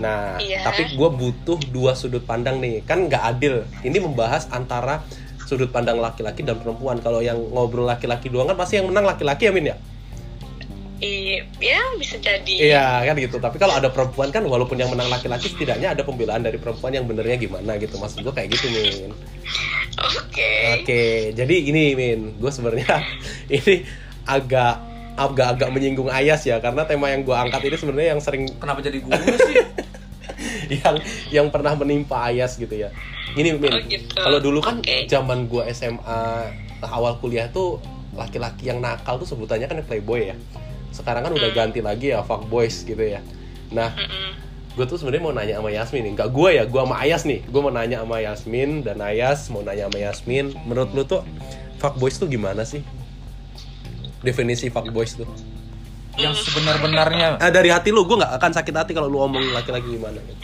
[0.00, 0.64] nah Iya.
[0.64, 5.04] tapi gua butuh dua sudut pandang nih kan nggak adil ini membahas antara
[5.44, 9.48] sudut pandang laki-laki dan perempuan kalau yang ngobrol laki-laki doang kan pasti yang menang laki-laki
[9.48, 9.76] ya Min ya
[11.02, 13.42] I- ya bisa jadi Iya kan gitu.
[13.42, 17.10] Tapi kalau ada perempuan kan walaupun yang menang laki-laki setidaknya ada pembelaan dari perempuan yang
[17.10, 17.98] benernya gimana gitu.
[17.98, 19.10] Maksud gue kayak gitu Min.
[19.94, 23.04] Oke Oke, jadi ini Min, gue sebenarnya
[23.52, 23.84] ini
[24.24, 24.80] agak
[25.12, 28.98] agak-agak menyinggung Ayas ya karena tema yang gue angkat ini sebenarnya yang sering Kenapa jadi
[28.98, 29.56] gue sih?
[30.80, 30.94] yang
[31.28, 32.88] yang pernah menimpa Ayas gitu ya.
[33.32, 34.16] Ini Min, Oh, gitu.
[34.16, 35.04] kalau dulu kan Oke.
[35.06, 36.20] zaman gue SMA
[36.82, 37.76] awal kuliah tuh
[38.12, 40.36] laki-laki yang nakal tuh sebutannya kan playboy ya.
[40.90, 41.56] Sekarang kan udah Hmm.
[41.68, 43.20] ganti lagi ya fuckboys gitu ya.
[43.72, 44.32] Nah, Mm-mm.
[44.72, 47.40] Gue tuh sebenarnya mau nanya sama Yasmin nih, nggak gue ya, gue sama Ayas nih.
[47.44, 50.46] Gue mau nanya sama Yasmin dan Ayas mau nanya sama Yasmin.
[50.64, 51.20] Menurut lu tuh
[51.76, 52.80] fuckboys tuh gimana sih?
[54.22, 55.28] Definisi fuckboys tuh?
[56.12, 59.96] Yang sebenar-benarnya Ah dari hati lu, gue nggak akan sakit hati kalau lu ngomong laki-laki
[59.96, 60.20] gimana.
[60.20, 60.40] Gitu.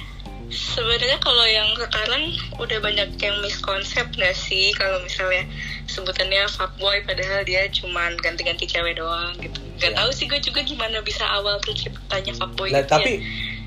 [0.49, 2.25] Sebenarnya kalau yang sekarang
[2.57, 5.45] udah banyak yang miskonsep nggak sih kalau misalnya
[5.85, 9.61] sebutannya fuckboy padahal dia cuman ganti-ganti cewek doang gitu.
[9.77, 9.97] Gak Ya.
[10.01, 13.13] tahu sih gue juga gimana bisa awal terciptanya fuckboy Nah, itu tapi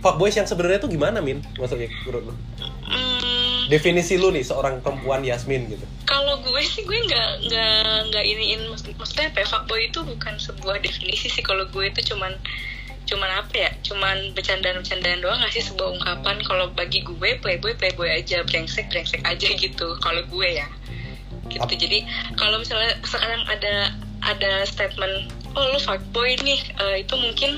[0.01, 1.39] fuckboys yang sebenarnya tuh gimana, Min?
[1.55, 2.33] Maksudnya menurut lu?
[2.83, 5.85] Hmm, Definisi lu nih seorang perempuan Yasmin gitu.
[6.03, 8.61] kalau gue sih gue nggak nggak nggak iniin.
[8.67, 11.39] Maksud- maksudnya apa ya, fuckboy itu bukan sebuah definisi sih.
[11.39, 12.35] Kalau gue itu cuman
[13.01, 13.69] cuman apa ya?
[13.81, 15.63] Cuman bercandaan-bercandaan doang nggak sih?
[15.63, 16.41] Sebuah ungkapan.
[16.41, 18.43] Kalau bagi gue playboy playboy aja.
[18.43, 19.87] Brengsek brengsek aja gitu.
[19.97, 20.67] Kalau gue ya.
[21.47, 21.63] Gitu.
[21.63, 22.03] Ap- jadi
[22.35, 26.59] kalau misalnya sekarang ada ada statement oh lu fuckboy nih.
[26.77, 27.55] Eh, itu mungkin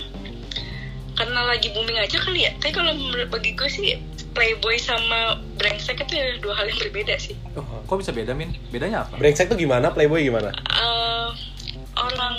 [1.14, 3.98] karena lagi booming aja kali ya tapi kalau menurut bagi gue sih
[4.34, 8.58] playboy sama brengsek itu ya dua hal yang berbeda sih Oh, kok bisa beda, Min?
[8.70, 9.14] Bedanya apa?
[9.16, 9.94] Brengsek tuh gimana?
[9.94, 10.50] Playboy gimana?
[10.50, 11.28] eh
[11.94, 12.36] orang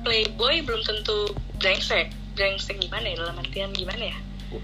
[0.00, 4.18] playboy belum tentu brengsek brengsek gimana ya dalam artian gimana ya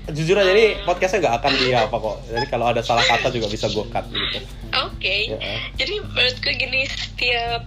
[0.08, 2.16] Jujur aja nih podcastnya nggak akan dia apa kok.
[2.24, 4.38] Jadi kalau ada salah kata juga bisa gue cut gitu.
[4.72, 5.38] oke Ya.
[5.74, 7.62] jadi menurut gue gini setiap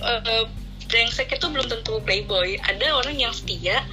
[0.00, 0.44] eh,
[0.84, 3.84] brengsek itu belum tentu playboy ada orang yang setia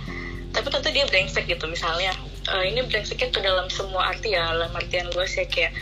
[0.56, 1.68] tapi tentu dia brengsek gitu.
[1.68, 2.16] Misalnya
[2.50, 5.76] eh, ini brengseknya ke dalam semua arti ya dalam artian gue sih kayak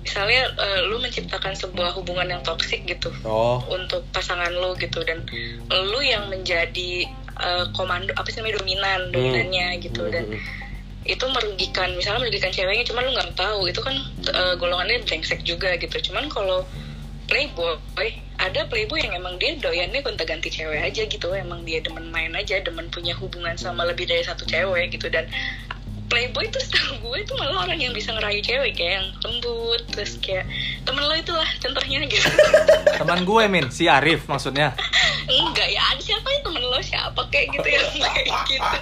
[0.00, 5.04] misalnya eh, lu menciptakan sebuah hubungan yang toksik gitu Oh, untuk pasangan lo gitu.
[5.04, 5.28] Dan
[5.68, 7.04] lu yang menjadi
[7.38, 10.08] uh, komando apa sih namanya dominan dominannya gitu.
[10.08, 10.40] Dan Hmm.
[11.08, 13.68] itu merugikan misalnya merugikan ceweknya cuman lu nggak tahu.
[13.68, 13.96] Itu kan
[14.32, 15.96] uh, golongannya brengsek juga gitu.
[16.10, 16.64] Cuman kalau
[17.28, 17.76] playboy
[18.38, 21.28] ada playboy yang emang dia doyannya gonta ganti cewek aja gitu.
[21.34, 25.10] Emang dia demen main aja demen punya hubungan sama lebih dari satu cewek gitu.
[25.10, 25.26] Dan
[26.08, 30.16] playboy tuh setahu gue itu malah orang yang bisa ngerayu cewek kayak yang lembut terus
[30.18, 30.48] kayak
[30.82, 32.28] temen lo itulah contohnya gitu
[32.96, 34.72] Teman gue, Min, si Arif maksudnya.
[35.28, 38.78] enggak ya ada siapa ya temen lo siapa kayak gitu ya kayak gitu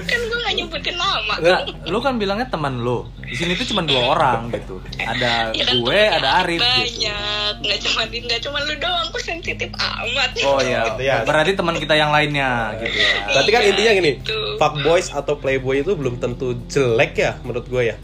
[0.00, 3.04] kan gue gak nyebutin nama Enggak, lu kan bilangnya teman lu.
[3.20, 4.80] Di sini tuh cuma dua orang gitu.
[4.96, 6.66] Ada Ya kan gue, ada Arif gitu.
[6.66, 11.16] banyak nggak cuma nggak cuma lu doang kok sensitif amat Oh iya, Gitu ya.
[11.22, 13.10] berarti teman kita yang lainnya gitu ya.
[13.30, 14.38] Berarti kan intinya gini, gitu.
[14.56, 17.96] fuckboys atau playboy itu belum tentu jelek ya menurut gue ya.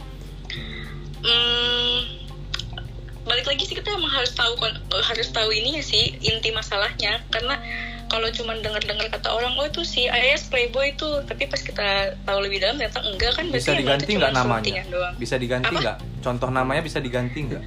[1.18, 1.98] Hmm,
[3.24, 7.22] balik lagi sih kita emang harus tahu kon- harus tahu ini ya sih inti masalahnya
[7.29, 7.59] karena
[8.07, 11.87] kalau cuma dengar-dengar kata orang oh itu si AS playboy itu tapi pas kita
[12.22, 14.83] tahu lebih dalam ternyata enggak kan berarti Bisa diganti nggak namanya?
[14.87, 15.14] doang.
[15.16, 15.96] Bisa diganti nggak?
[16.20, 17.62] Contoh namanya bisa diganti nggak?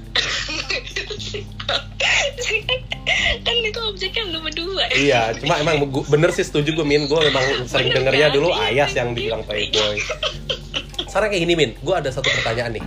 [3.40, 7.44] kan itu objeknya lu berdua Iya, cuma emang bener sih setuju gue Min, gue memang
[7.66, 8.36] sering Bener dengernya kan?
[8.36, 10.00] dulu Ayas yang dibilang playboy.
[11.10, 12.84] Sekarang kayak gini Min, gue ada satu pertanyaan nih.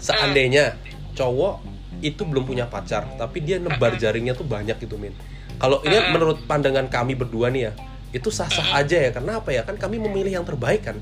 [0.00, 0.80] Seandainya
[1.12, 1.60] cowok
[2.00, 5.12] itu belum punya pacar, tapi dia nebar jaringnya tuh banyak gitu Min.
[5.60, 7.72] Kalau ini menurut pandangan kami berdua nih ya,
[8.16, 9.10] itu sah-sah aja ya.
[9.12, 9.68] Karena apa ya?
[9.68, 10.96] Kan kami memilih yang terbaik kan.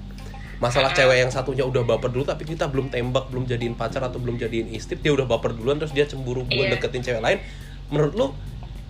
[0.57, 4.17] Masalah cewek yang satunya udah baper dulu tapi kita belum tembak, belum jadiin pacar atau
[4.17, 6.81] belum jadiin istri, dia udah baper duluan terus dia cemburu gue Iya.
[6.81, 7.39] deketin cewek lain.
[7.93, 8.27] Menurut lu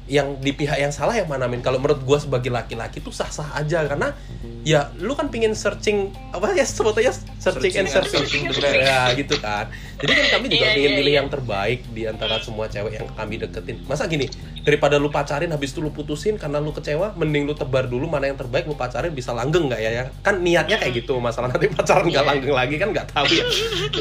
[0.07, 3.59] yang di pihak yang salah yang mana min kalau menurut gue sebagai laki-laki tuh sah-sah
[3.59, 4.15] aja karena
[4.63, 8.75] ya lu kan pingin searching apa ya sebetulnya searching, and Searching searching, and searching.
[8.75, 9.71] the ya gitu kan.
[9.97, 11.21] Jadi kan kami juga Iya, pingin iya, milih iya.
[11.23, 13.87] yang terbaik di antara semua cewek yang kami deketin.
[13.87, 14.27] Masa gini
[14.61, 18.27] daripada lu pacarin habis itu lu putusin karena lu kecewa mending lu tebar dulu mana
[18.27, 20.05] yang terbaik lu pacarin bisa langgeng nggak ya ya?
[20.21, 22.31] Kan niatnya kayak gitu masalah nanti pacaran nggak Iya.
[22.35, 23.47] langgeng lagi kan nggak tahu ya.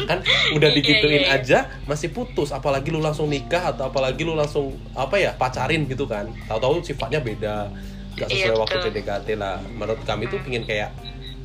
[0.04, 0.20] Kan
[0.52, 1.38] udah Iya, digituin iya, iya.
[1.38, 2.50] aja masih putus.
[2.50, 6.28] Apalagi lu langsung nikah atau apalagi lu langsung apa ya pacarin gitu kan.
[6.52, 7.72] Tahu-tahu sifatnya beda
[8.20, 8.80] nggak sesuai Iya, waktu.
[8.92, 10.92] PDKT lah menurut kami tuh pingin kayak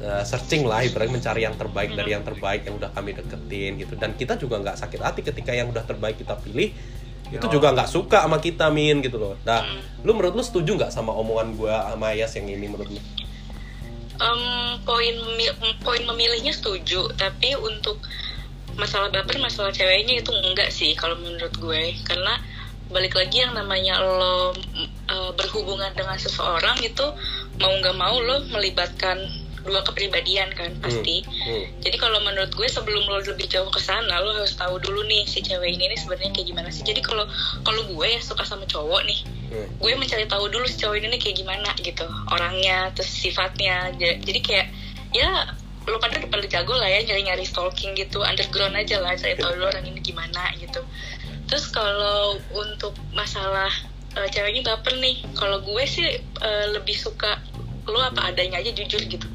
[0.03, 3.95] uh, searching lah ibaratnya mencari yang terbaik dari yang terbaik yang udah kami deketin gitu.
[3.95, 6.75] Dan kita juga nggak sakit hati ketika yang udah terbaik kita pilih
[7.31, 7.63] itu Yo.
[7.63, 9.39] juga nggak suka sama kita min gitu loh.
[9.47, 9.63] Nah
[10.03, 12.99] lu menurut lu setuju nggak sama omongan gua sama Yas yang ini menurut lu?
[14.21, 14.43] Em,
[14.83, 15.17] poin
[15.81, 18.03] poin memilihnya setuju tapi untuk
[18.77, 21.95] masalah baper masalah ceweknya itu enggak sih kalau menurut gue.
[22.05, 22.37] Karena
[22.91, 24.51] balik lagi yang namanya lo
[25.07, 27.07] uh, berhubungan dengan seseorang itu
[27.59, 29.19] mau nggak mau lo melibatkan
[29.61, 31.21] dua kepribadian kan pasti.
[31.21, 31.69] Hmm.
[31.85, 35.29] Jadi kalau menurut gue sebelum lo lebih jauh ke sana lo harus tahu dulu nih
[35.29, 36.81] si cewek ini nih sebenarnya kayak gimana sih.
[36.81, 37.29] Jadi kalau
[37.61, 39.67] kalau gue ya suka sama cowok nih, Hmm.
[39.83, 44.19] gue mencari tahu dulu si cowok ini nih kayak gimana gitu orangnya terus sifatnya Ja-
[44.23, 44.67] jadi kayak
[45.11, 45.27] ya
[45.91, 49.51] lo pada udah pada jago lah ya nyari-nyari stalking gitu underground aja lah cari tahu
[49.59, 50.79] dulu orang ini gimana gitu
[51.51, 53.69] terus kalau untuk masalah
[54.15, 57.43] eh, ceweknya baper nih kalau gue sih eh, lebih suka
[57.85, 59.27] lo apa adanya aja jujur gitu.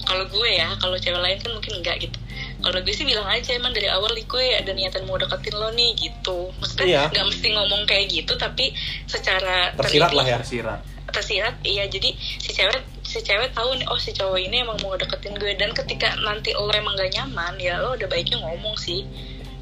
[0.00, 2.18] Kalau gue ya kalau cewek lain kan mungkin enggak gitu.
[2.60, 5.70] Kalau gue sih bilang aja emang dari awal nih gue ada niatan mau deketin lo
[5.70, 6.50] nih gitu.
[6.58, 7.02] Maksudnya Iya.
[7.12, 8.74] nggak mesti ngomong kayak gitu tapi
[9.06, 10.36] secara Tersirat lah ya.
[10.42, 10.80] tersirat.
[11.06, 11.84] Tersirat iya.
[11.86, 15.52] Jadi si cewek si cewek tahu nih oh si cowok ini emang mau deketin gue.
[15.54, 19.04] Dan ketika nanti lo emang gak nyaman ya lo udah baiknya ngomong sih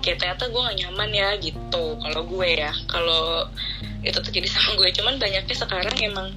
[0.00, 1.84] kayak ternyata gue gak nyaman ya gitu.
[1.98, 3.46] Kalau gue ya kalau
[4.02, 4.88] itu terjadi sama gue.
[4.94, 6.30] Cuman banyaknya sekarang emang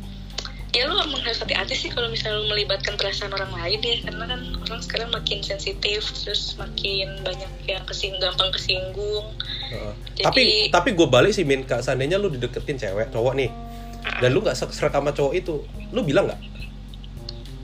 [0.71, 3.95] ya lo emang harus hati-hati sih kalau misalnya lo melibatkan perasaan orang lain ya.
[4.07, 9.25] Karena kan orang sekarang makin sensitif terus makin banyak yang kesing gampang kesinggung.
[9.69, 9.93] Heeh.
[10.19, 13.49] Jadi- Tapi tapi gue balik sih Min, Kak, seandainya lu dideketin cewek cowok nih,
[14.19, 16.41] dan lu nggak serak sama cowok itu, lu bilang nggak?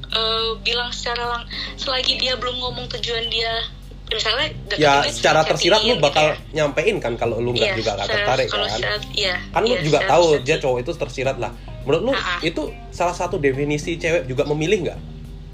[0.07, 1.43] eh, bilang secara lang
[1.75, 3.67] selagi dia belum ngomong tujuan dia
[4.07, 6.63] misalnya Ya secara tersirat lu bakal gitu ya.
[6.63, 8.77] nyampein kan kalau lu nggak Iya, juga nggak tertarik kalau kan?
[8.77, 11.51] secara- iya, Kan lu iya, juga tahu dia cowok itu tersirat lah.
[11.83, 12.39] Menurut lu ah.
[12.41, 14.99] itu salah satu definisi cewek juga memilih nggak?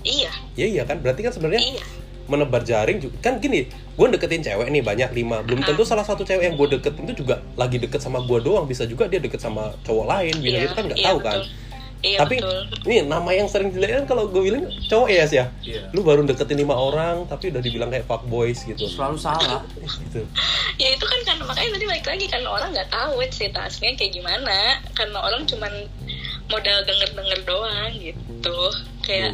[0.04, 1.84] iya Ya iya kan, berarti kan sebenarnya iya
[2.24, 5.66] menebar jaring juga kan gini gue deketin cewek nih banyak lima belum Ah.
[5.66, 8.84] tentu salah satu cewek yang gue deketin itu juga lagi deket sama gue doang bisa
[8.84, 11.28] juga dia deket sama cowok lain bila iya, itu kan nggak iya, tahu betul.
[11.28, 11.40] kan
[12.04, 12.68] iya, tapi betul.
[12.86, 15.46] ini nama yang sering dilihat kan kalau gue bilang cowok ya sih ya?
[15.64, 15.82] Iya.
[15.96, 18.84] lu baru deketin lima orang tapi udah dibilang kayak fuck boys gitu.
[18.92, 19.64] Selalu salah.
[19.80, 20.28] Gitu.
[20.76, 24.14] Ya itu kan karena makanya tadi balik lagi karena orang nggak tahu cerita aslinya kayak
[24.20, 24.84] gimana.
[24.92, 25.74] Karena orang cuman
[26.52, 28.60] modal denger denger doang gitu.
[29.00, 29.32] Kayak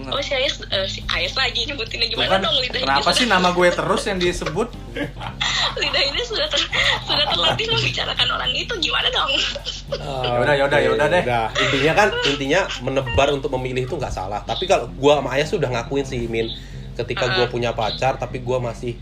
[0.00, 0.16] Bener.
[0.16, 1.00] oh si Ayas eh, si
[1.36, 2.08] lagi nyebutinnya.
[2.08, 2.86] Gimana kan, dong lidahnya?
[2.88, 4.68] Kenapa sih nama gue terus yang disebut?
[5.80, 6.60] Lidah ini sudah ter,
[7.04, 8.72] sudah terlatih membicarakan orang itu.
[8.80, 9.30] Gimana dong?
[9.92, 11.22] Yaudah, yaudah, Oke, yaudah deh.
[11.62, 14.40] intinya kan intinya menebar untuk memilih itu nggak salah.
[14.42, 16.48] Tapi kalau gue sama Ayah sudah ngakuin sih Min.
[16.96, 17.50] Ketika gue Ah.
[17.50, 18.92] punya pacar tapi gue masih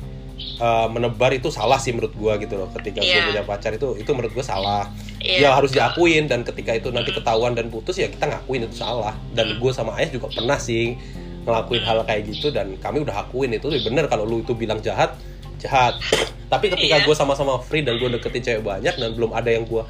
[0.59, 2.69] uh, menebar itu salah sih menurut gue gitu loh.
[2.71, 3.27] Ketika gue Iya.
[3.27, 4.87] punya pacar itu itu menurut gue salah
[5.19, 8.79] Iya, ya harus diakuin dan ketika itu nanti ketahuan dan putus ya kita ngakuin itu
[8.79, 9.59] salah dan Hmm.
[9.59, 10.95] gue sama Ayah juga pernah sih
[11.43, 15.17] ngelakuin hal kayak gitu dan kami udah akuin itu bener kalau lu itu bilang jahat
[15.59, 15.99] jahat
[16.53, 17.07] tapi ketika Iya.
[17.07, 19.83] gue sama-sama free dan gue deketin cewek banyak dan belum ada yang gue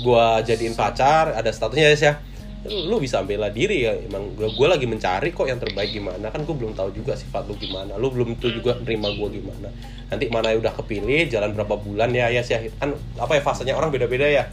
[0.00, 2.14] gua jadiin pacar ada statusnya ya.
[2.62, 6.46] Lu bisa bela diri ya emang gue gue lagi mencari kok yang terbaik gimana kan
[6.46, 7.98] gue belum tahu juga sifat lu gimana.
[7.98, 9.68] Lu belum tuh juga nerima gue gimana
[10.12, 12.54] nanti mana yang udah kepilih jalan berapa bulan ya ya sih.
[12.78, 14.46] Kan apa ya fasenya orang beda-beda ya.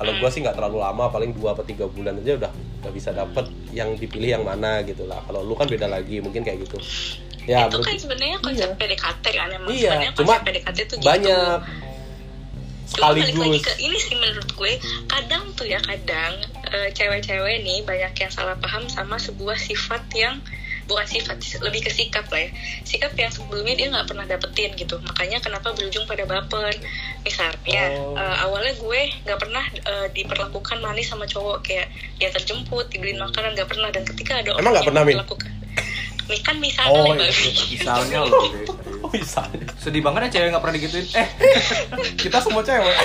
[0.00, 2.50] Kalau gue sih nggak terlalu lama paling dua atau tiga bulan aja udah
[2.82, 5.22] udah bisa dapet yang dipilih yang mana gitu lah.
[5.28, 6.82] Kalau lu kan beda lagi mungkin kayak gitu.
[7.46, 8.78] Ya itu kan sebenarnya konsep Iya.
[8.78, 11.06] PDKT kan emang Iya, sebenarnya cuma konsep PDKT itu gitu.
[12.92, 14.72] Cuma balik lagi ke ini sih menurut gue
[15.08, 16.32] kadang tuh ya kadang
[16.68, 20.36] eh, cewek-cewek nih banyak yang salah paham sama sebuah sifat yang
[20.82, 22.50] bukan sifat lebih ke sikap lah ya
[22.82, 26.74] sikap yang sebelumnya dia nggak pernah dapetin gitu makanya kenapa berujung pada baper
[27.22, 28.18] misalnya Oh.
[28.18, 31.86] eh, awalnya gue nggak pernah eh, diperlakukan manis sama cowok kayak
[32.18, 35.50] dia terjemput dibeliin makanan nggak pernah dan ketika ada Emang nggak yang pernah, memperlakukan
[36.42, 37.12] kan misalnya Oh.
[37.12, 37.30] Bang.
[37.70, 38.44] misalnya loh.
[39.04, 39.42] oh bisa
[39.82, 41.06] sedih banget ya cewek nggak pernah digituin.
[41.18, 41.28] Eh
[42.22, 42.96] kita semua cewek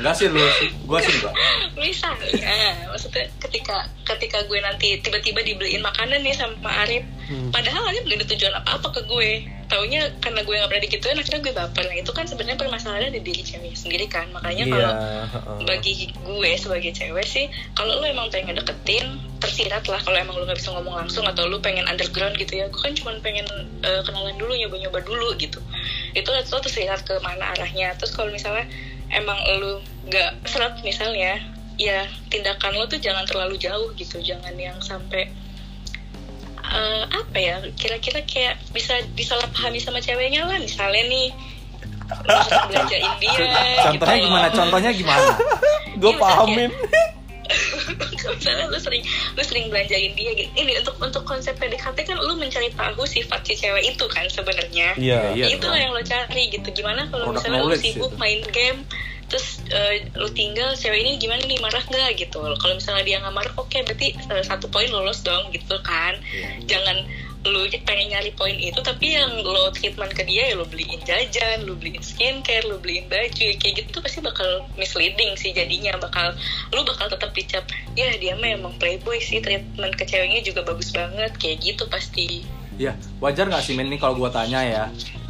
[0.00, 0.40] enggak sih lu
[0.88, 1.34] gua sih enggak.
[1.76, 3.76] Misalnya maksudnya ketika
[4.08, 7.54] ketika gue nanti tiba-tiba dibeliin makanan nih sama Arif Hmm.
[7.54, 9.46] padahal Arif gak ada tujuan apa-apa ke gue.
[9.70, 11.84] Taunya karena gue gak pernah digituin akhirnya gue baper.
[11.86, 14.26] Nah itu kan sebenarnya permasalahannya di diri cewek sendiri kan.
[14.34, 14.92] Makanya Iya, kalau
[15.62, 17.46] bagi gue sebagai cewek sih
[17.78, 21.46] kalau lo emang pengen deketin tersirat lah kalau emang lo nggak bisa ngomong langsung atau
[21.46, 22.66] lo pengen underground gitu ya.
[22.66, 23.46] Gue kan cuma pengen
[23.86, 25.62] eh, kenalan dulu nyoba-nyoba dulu gitu.
[26.18, 27.94] Itu lo tersirat ke mana arahnya.
[27.94, 28.66] Terus kalau misalnya
[29.10, 31.38] emang lo nggak seret misalnya
[31.80, 35.32] ya tindakan lo tuh jangan terlalu jauh gitu jangan yang sampai
[36.60, 41.28] eh, apa ya kira-kira kayak bisa disalahpahami sama ceweknya lah misalnya nih
[42.10, 43.30] lo sering belanjain dia
[43.86, 44.26] contohnya gitu.
[44.26, 44.46] gimana?
[44.46, 44.54] Loh.
[44.54, 45.30] contohnya gimana?
[46.00, 46.70] Gue Iya, pahamin.
[48.40, 49.02] misalnya lu sering
[49.34, 50.50] lu sering belanjain dia gitu.
[50.54, 54.94] Ini untuk untuk konsep PDKT kan lu mencari tahu sifat si cewek itu kan sebenarnya.
[54.94, 55.34] Iya.
[55.34, 55.74] Iya itu dong.
[55.74, 56.68] yang lo cari gitu.
[56.70, 58.20] Gimana kalau misalnya lu sibuk itu.
[58.20, 58.80] main game
[59.70, 63.54] eh, lu tinggal cewek ini gimana nih marah nggak gitu kalau misalnya dia nggak marah
[63.56, 66.66] oke berarti eh, satu poin lolos dong gitu kan Iya.
[66.66, 66.96] jangan
[67.40, 71.64] lu pengen nyari poin itu tapi yang lo treatment ke dia ya lo beliin jajan
[71.64, 75.96] lo beliin skincare lo beliin baju ya kayak gitu tuh pasti bakal misleading sih jadinya
[75.96, 76.36] bakal
[76.76, 77.64] lu bakal tetap dicap
[77.96, 82.44] ya dia mah emang playboy sih treatment ke ceweknya juga bagus banget kayak gitu pasti
[82.80, 84.84] Ya, wajar nggak sih Min ini kalau gua tanya ya?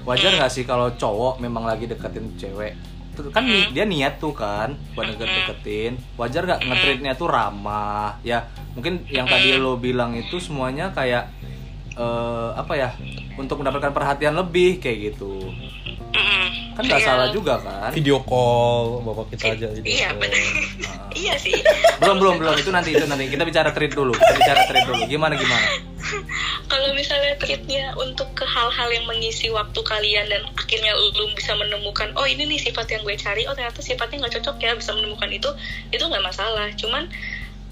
[0.07, 2.79] Wajar nggak sih kalau cowok memang lagi deketin cewek?
[3.21, 5.93] Tuh kan ni- dia niat tuh kan buat deket deketin.
[6.17, 8.17] Wajar nggak ngetreatnya tuh ramah?
[8.21, 11.29] Ya, mungkin yang tadi lo bilang itu semuanya kayak
[12.01, 12.91] eh, apa ya?
[13.37, 15.53] Untuk mendapatkan perhatian lebih kayak gitu.
[16.11, 16.75] Mm-mm.
[16.75, 17.07] Kan nggak Iya.
[17.07, 17.93] salah juga kan?
[17.93, 20.43] video call bapak kita aja video iya benar
[21.15, 21.55] iya sih
[22.03, 24.11] Belum belum belum itu nanti itu nanti kita bicara treat dulu.
[24.11, 25.03] Kita bicara treat dulu.
[25.07, 25.67] Gimana gimana?
[26.67, 32.11] kalau misalnya treatnya untuk ke hal-hal yang mengisi waktu kalian dan akhirnya lu bisa menemukan
[32.17, 35.31] oh ini nih sifat yang gue cari oh ternyata sifatnya nggak cocok ya bisa menemukan
[35.31, 35.51] itu
[35.91, 37.07] itu nggak masalah cuman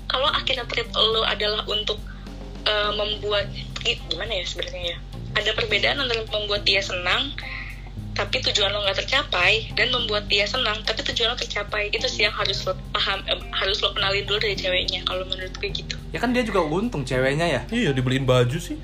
[0.06, 1.98] kalau akhirnya treat lo adalah untuk
[2.66, 3.48] eh, membuat
[4.10, 4.98] gimana ya sebenarnya ya?
[5.38, 7.32] Ada perbedaan antara membuat dia senang
[8.18, 11.94] tapi tujuan lo nggak tercapai dan membuat dia senang tapi tujuan lo tercapai.
[11.94, 15.54] Itu sih yang harus lo paham eh, harus lo kenalin dulu dari ceweknya kalau menurut
[15.54, 15.94] gue gitu.
[16.10, 17.62] Ya kan dia juga untung ceweknya ya.
[17.70, 18.74] iya dibeliin baju sih.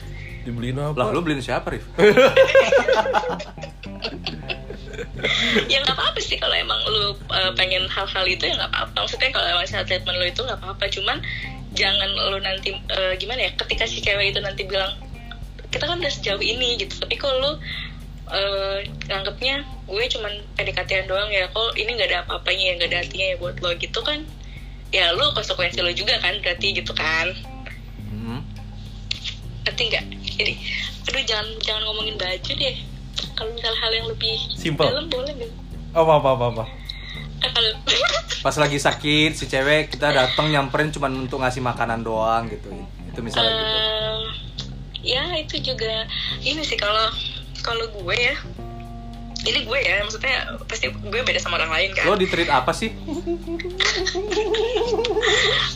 [0.47, 0.95] Dibeliin apa?
[0.95, 1.83] Lah lu beliin siapa, Rif?
[5.73, 9.09] ya nggak apa-apa sih kalau emang lu uh, pengen hal-hal itu ya nggak apa-apa.
[9.09, 10.85] Maksudnya kalau emang misalnya treatment lu itu nggak apa-apa.
[10.93, 11.19] Cuman
[11.75, 14.95] jangan lu nanti uh, gimana ya ketika si cewek itu nanti bilang
[15.75, 17.03] kita kan udah sejauh ini gitu.
[17.03, 17.53] Tapi kalau lu
[18.31, 18.79] uh,
[19.11, 23.27] nganggapnya gue cuman PDKT doang ya kok ini nggak ada apa-apanya ya nggak ada artinya
[23.35, 24.22] ya buat lo gitu kan?
[24.95, 27.35] Ya lu konsekuensi lo juga kan berarti gitu kan?
[28.09, 28.41] Hmm.
[29.66, 30.05] ngerti nggak?
[30.39, 30.53] Jadi
[31.11, 32.77] aduh jangan jangan ngomongin baju deh.
[33.35, 34.87] Kalau misalnya hal yang lebih Simple.
[34.87, 35.53] dalam boleh nggak?
[35.95, 36.64] Apa apa apa apa?
[36.66, 36.84] Eh, kalau
[38.45, 42.69] Pas lagi sakit si cewek kita datang nyamperin cuma untuk ngasih makanan doang gitu.
[43.09, 43.65] Itu misalnya gitu.
[43.65, 44.23] Ehm,
[45.05, 46.09] ya itu juga
[46.41, 47.13] ini sih kalau
[47.65, 48.37] kalau gue ya
[49.45, 52.73] ini gue ya maksudnya pasti gue beda sama orang lain kan Lo di treat apa
[52.73, 52.89] sih?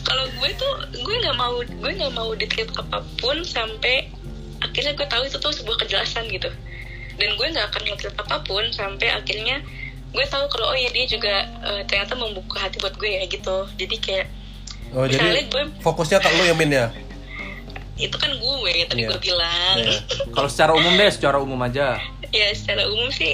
[0.07, 0.73] kalau gue tuh
[1.05, 4.09] gue nggak mau gue nggak mau di treat apa pun sampai
[4.65, 6.49] akhirnya gue tahu itu tuh sebuah kejelasan gitu
[7.19, 9.61] dan gue nggak akan nge apa pun sampai akhirnya
[10.09, 13.57] gue tahu kalau oh ya dia juga eh, ternyata membuka hati buat gue ya gitu
[13.75, 14.27] jadi kayak
[14.91, 16.87] oh Misalnya jadi gue- fokusnya ke lu ya min ya
[17.95, 18.53] itu kan gue
[18.85, 19.09] tadi Iya.
[19.09, 19.99] gue bilang Iya.
[20.35, 21.99] Kalau secara umum deh, secara umum aja.
[22.29, 23.33] ya secara umum sih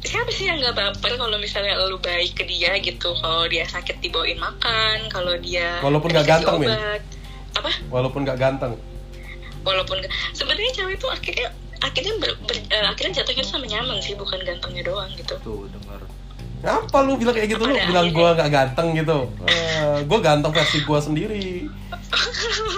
[0.00, 3.98] siapa sih yang nggak baper kalau misalnya lu baik ke dia gitu kalau dia sakit
[3.98, 6.68] dibawain makan kalau dia Walaupun nggak ganteng, Min.
[6.68, 7.00] obat.
[7.52, 8.72] apa walaupun gak ganteng
[9.62, 11.48] walaupun nggak- sebenarnya cewek itu akhirnya
[11.82, 16.00] akhirnya ber, ber- eh, akhirnya jatuhnya sama nyaman sih bukan gantengnya doang gitu Tuh, dengar.
[16.62, 17.58] Ngapa lu bilang kayak gitu?
[17.60, 21.66] Lu Pada bilang gua gak ganteng gitu Eh, Gua ganteng versi gua sendiri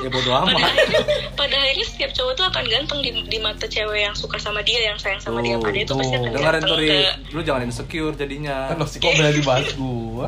[0.00, 0.56] Ya bodo pada amat.
[0.56, 4.60] akhirnya pada akhirnya setiap cowok tuh akan ganteng di, di mata cewek yang suka sama
[4.60, 6.98] dia yang sayang sama dia Tuh, pada itu pasti akan Dengerin ganteng ke.
[7.30, 8.56] Lu jangan insecure jadinya.
[8.68, 10.26] Kan lo sih kok berani dibahas gua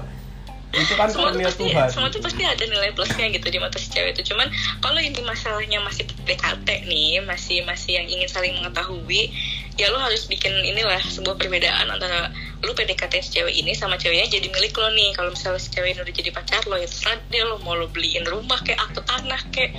[0.74, 1.88] Itu kan semua tuh karunia pasti Tuhan.
[1.88, 4.34] semua tuh pasti ada nilai plusnya gitu di mata si cewek itu.
[4.34, 4.50] Cuman
[4.82, 9.30] kalau ini masalahnya masih PDKT nih masih masih yang ingin saling mengetahui
[9.76, 12.32] ya lo harus bikin inilah sebuah perbedaan antara
[12.64, 15.14] lu PDKT si cewek ini sama ceweknya jadi milik lo nih.
[15.14, 17.86] Kalau misalnya si cewek ini udah jadi pacar lo ya terserah dia lo mau lo
[17.88, 19.72] beliin rumah kayak akte tanah kayak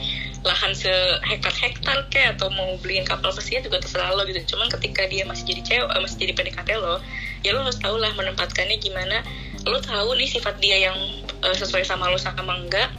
[0.45, 4.55] lahan sehektar-hektar kayak atau mau beliin kapal pesiar juga terserah lo gitu.
[4.55, 7.03] Cuman ketika dia masih jadi cewek eh, masih jadi PDKT lo
[7.45, 9.21] ya lo harus tahu lah menempatkannya gimana
[9.67, 10.97] lo tahu nih sifat dia yang
[11.43, 12.89] eh, sesuai sama lo sama enggak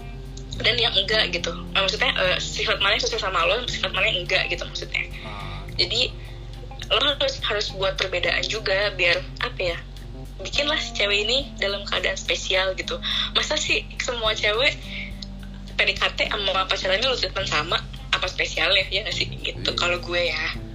[0.58, 1.50] dan yang enggak gitu.
[1.74, 5.04] Eh, maksudnya eh, sifat mana yang sesuai sama lo sifat mana yang enggak gitu maksudnya.
[5.78, 6.12] Jadi
[6.88, 9.78] lo harus harus buat perbedaan juga biar apa ya
[10.40, 12.96] bikinlah si cewek ini dalam keadaan spesial gitu.
[13.34, 14.76] Masa sih semua cewek
[15.74, 17.78] PDKT sama pacarannya lo treatment sama?
[18.14, 19.26] Apa spesialnya ya nggak sih?
[19.30, 20.67] Gitu kalau gue ya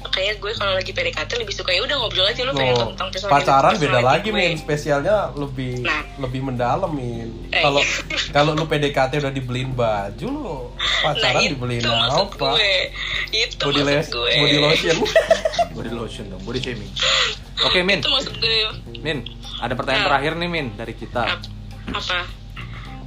[0.00, 3.34] kayak gue kalau lagi PDKT lebih suka ya udah ngobrol aja lo pengen tentang personality-
[3.34, 4.36] pacaran beda lagi gue.
[4.36, 6.02] min spesialnya lebih Nah.
[6.18, 8.16] lebih mendalam min Eh, kalau iya.
[8.36, 10.48] kalau lu PDKT udah dibeliin baju lu
[11.02, 12.72] pacaran nah, dibeliin itu maksud apa gue
[13.32, 14.96] itu body, maksud les, gue body lotion
[15.70, 16.90] Body lotion dong, body shaming.
[17.60, 17.98] Oke, Min.
[17.98, 18.56] itu maksud gue
[18.98, 19.22] Min,
[19.56, 20.08] ada pertanyaan Nah.
[20.10, 21.22] terakhir nih, Min, dari kita.
[21.28, 21.46] Ap-
[21.92, 22.18] apa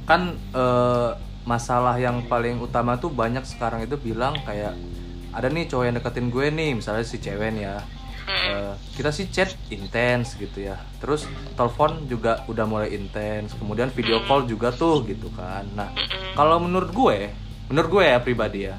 [0.02, 1.10] kan eh,
[1.42, 4.72] masalah yang paling utama tuh banyak sekarang itu bilang kayak
[5.32, 7.76] ada nih cowok yang deketin gue nih misalnya si cewek nih ya.
[8.22, 10.78] Eh, kita sih chat intens gitu ya.
[11.02, 11.26] Terus
[11.58, 15.66] telepon juga udah mulai intens kemudian video call juga tuh gitu kan.
[15.74, 15.90] Nah
[16.38, 17.32] kalau menurut gue
[17.72, 18.76] menurut gue ya pribadi ya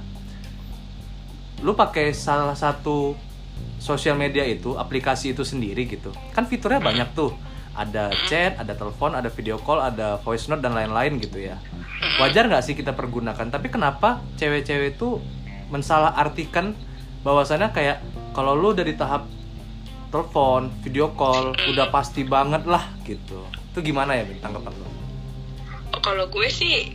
[1.64, 3.16] lu pakai salah satu
[3.80, 7.32] sosial media itu aplikasi itu sendiri gitu kan fiturnya banyak tuh.
[7.74, 11.58] Ada chat ada telepon ada video call ada voice note dan lain-lain gitu ya.
[12.22, 13.50] Wajar nggak sih kita pergunakan?
[13.50, 15.18] Tapi kenapa cewek-cewek itu
[15.70, 16.74] mensalah artikan
[17.24, 18.04] bahwasannya kayak
[18.36, 19.30] kalau lu dari tahap
[20.14, 23.46] telepon, video call udah pasti banget lah gitu.
[23.74, 24.88] Itu gimana ya tanggapan lu?
[26.04, 26.90] Kalau gue sih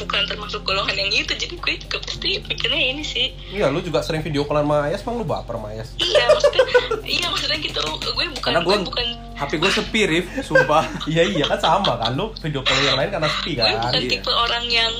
[0.00, 4.00] bukan termasuk golongan yang itu jadi gue juga pasti mikirnya ini sih Iya, lu juga
[4.00, 5.88] sering video callan sama Ayas, bang lu baper sama Ayas.
[6.00, 6.64] iya maksudnya
[7.04, 9.06] iya maksudnya gitu gue bukan Karena gue gue bukan
[9.40, 10.84] HP gue sepi Rif, sumpah.
[11.12, 13.88] iya iya kan sama kan lu video call yang lain karena sepi gue kan.
[13.88, 14.10] bukan iya.
[14.12, 14.92] tipe orang yang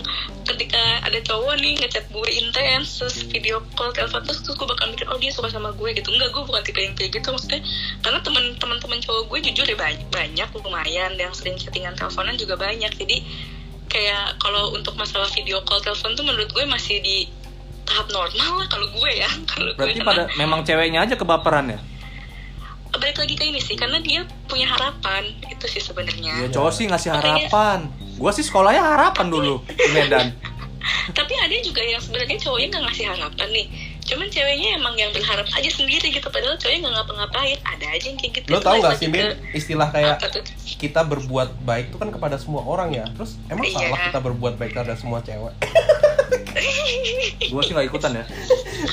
[0.48, 4.86] ketika ada cowok nih ngechat gue intens terus video call telepon terus, terus gue bakal
[4.88, 7.60] mikir oh dia suka sama gue gitu enggak gue bukan tipe yang kayak gitu maksudnya
[8.00, 12.34] karena teman teman teman cowok gue jujur ya banyak banyak lumayan yang sering chattingan teleponan
[12.40, 13.16] juga banyak jadi
[13.90, 17.26] kayak kalau untuk masalah video call telepon tuh menurut gue masih di
[17.82, 21.80] tahap normal lah kalau gue ya kalau Berarti gue pada memang ceweknya aja kebaperan ya?
[22.90, 26.84] balik lagi ke ini sih karena dia punya harapan itu sih Ya sebenarnya cowok sih
[26.84, 27.78] ngasih Makanya- harapan.
[28.18, 30.34] Gua sih sekolahnya harapan dulu di Medan.
[31.18, 33.66] tapi ada juga yang sebenarnya cowoknya nggak ngasih harapan nih
[34.10, 37.58] cuman ceweknya emang yang berharap aja sendiri gitu padahal cowoknya nggak ngapa-ngapain.
[37.64, 38.46] Ada aja yang kayak gitu.
[38.48, 40.16] Lo Itu tau balik gak sih Min, istilah kayak
[40.76, 43.04] kita berbuat baik itu kan kepada semua orang ya.
[43.12, 43.78] Terus emang Iya.
[43.80, 45.54] salah kita berbuat baik kepada semua cewek?
[47.50, 48.24] Gua sih nggak ikutan ya.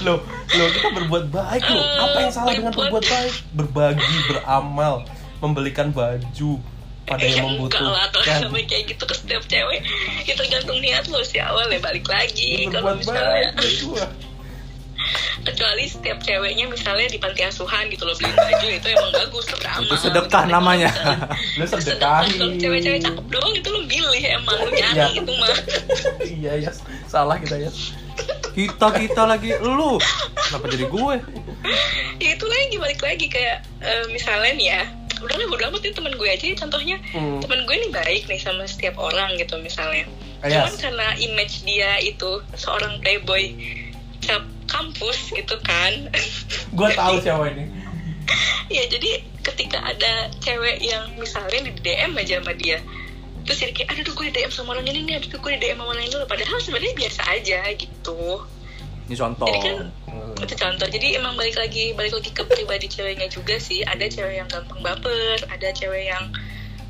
[0.01, 3.34] Loh, loh kita berbuat baik loh Eh, Apa yang salah dengan berbuat- baik?
[3.51, 4.93] Berbagi, beramal,
[5.39, 6.51] membelikan baju
[7.03, 9.80] pada Ya yang enggak lah kalau membutuhkan sampai kayak gitu ke setiap cewek.
[10.24, 13.51] Ya tergantung niat lo sih awal ya balik lagi kalau misalnya.
[13.53, 14.05] baik gua
[15.41, 19.84] kecuali setiap ceweknya misalnya di panti asuhan gitu loh beliin baju itu emang bagus beramal
[19.84, 20.89] Itu sedekah namanya.
[21.55, 24.88] Lo Sedekah kalau cewek-cewek cakep doang itu lo pilih emang lo Iya.
[24.93, 25.55] nyari gitu mah
[26.38, 26.72] Iya ya,
[27.05, 27.72] salah kita ya
[28.49, 30.01] Kita kita lagi lu.
[30.41, 31.16] Kenapa jadi gue?
[32.18, 34.82] ya itu lagi balik lagi kayak eh, misalnya nih ya
[35.18, 37.38] udahlah bodo amat ya teman gue aja ya contohnya Hmm.
[37.39, 40.05] teman gue nih baik nih sama setiap orang gitu misalnya
[40.39, 40.53] Yes.
[40.53, 43.58] cuman karena image dia itu seorang playboy
[44.20, 46.11] cap kampus gitu kan.
[46.78, 47.65] Gua tahu siapa ini.
[48.68, 52.84] Ya jadi ketika ada cewek yang misalnya di DM aja sama dia
[53.47, 55.80] terus jadi kayak aduh gue di DM sama orang ini nih aduh gue di DM
[55.80, 56.15] sama orang ini.
[56.28, 58.43] Padahal sebenarnya biasa aja gitu.
[59.07, 59.47] Ini contoh.
[59.47, 59.76] jadi kan
[60.43, 60.88] itu contoh.
[60.91, 63.88] Jadi emang balik lagi balik lagi ke pribadi ceweknya juga sih.
[63.88, 66.28] Ada cewek yang gampang baper ada cewek yang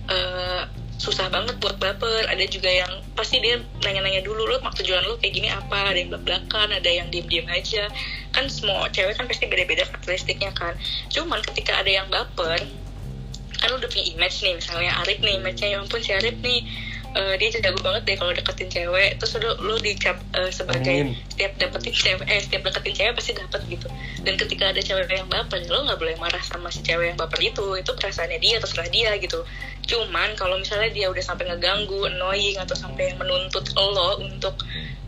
[0.09, 0.65] eh,
[0.97, 5.21] susah banget buat baper ada juga yang pasti dia nanya-nanya dulu lo mak tujuan lo
[5.21, 5.93] kayak gini apa?
[5.93, 7.85] Ada yang belak-belakan ada yang diem-diem aja.
[8.33, 10.73] Kan semua cewek kan pasti beda-beda karakteristiknya kan.
[11.13, 12.65] Cuman ketika ada yang baper
[13.57, 16.61] kan lu udah punya image nih misalnya Arif nih image-nya ya ampun si Arif nih
[17.17, 19.17] eh, dia jago banget deh kalau deketin cewek.
[19.17, 21.17] Terus lu, lu dicap eh, sebagai Amin.
[21.33, 23.87] setiap dapetin cewek eh setiap deketin cewek pasti dapet gitu.
[24.21, 27.41] Dan ketika ada cewek yang baper lo nggak boleh marah sama si cewek yang baper
[27.41, 27.65] itu.
[27.75, 29.41] Itu perasaannya dia terserah dia gitu.
[29.87, 34.61] Cuman kalau misalnya dia udah sampai ngeganggu annoying atau sampai menuntut lo untuk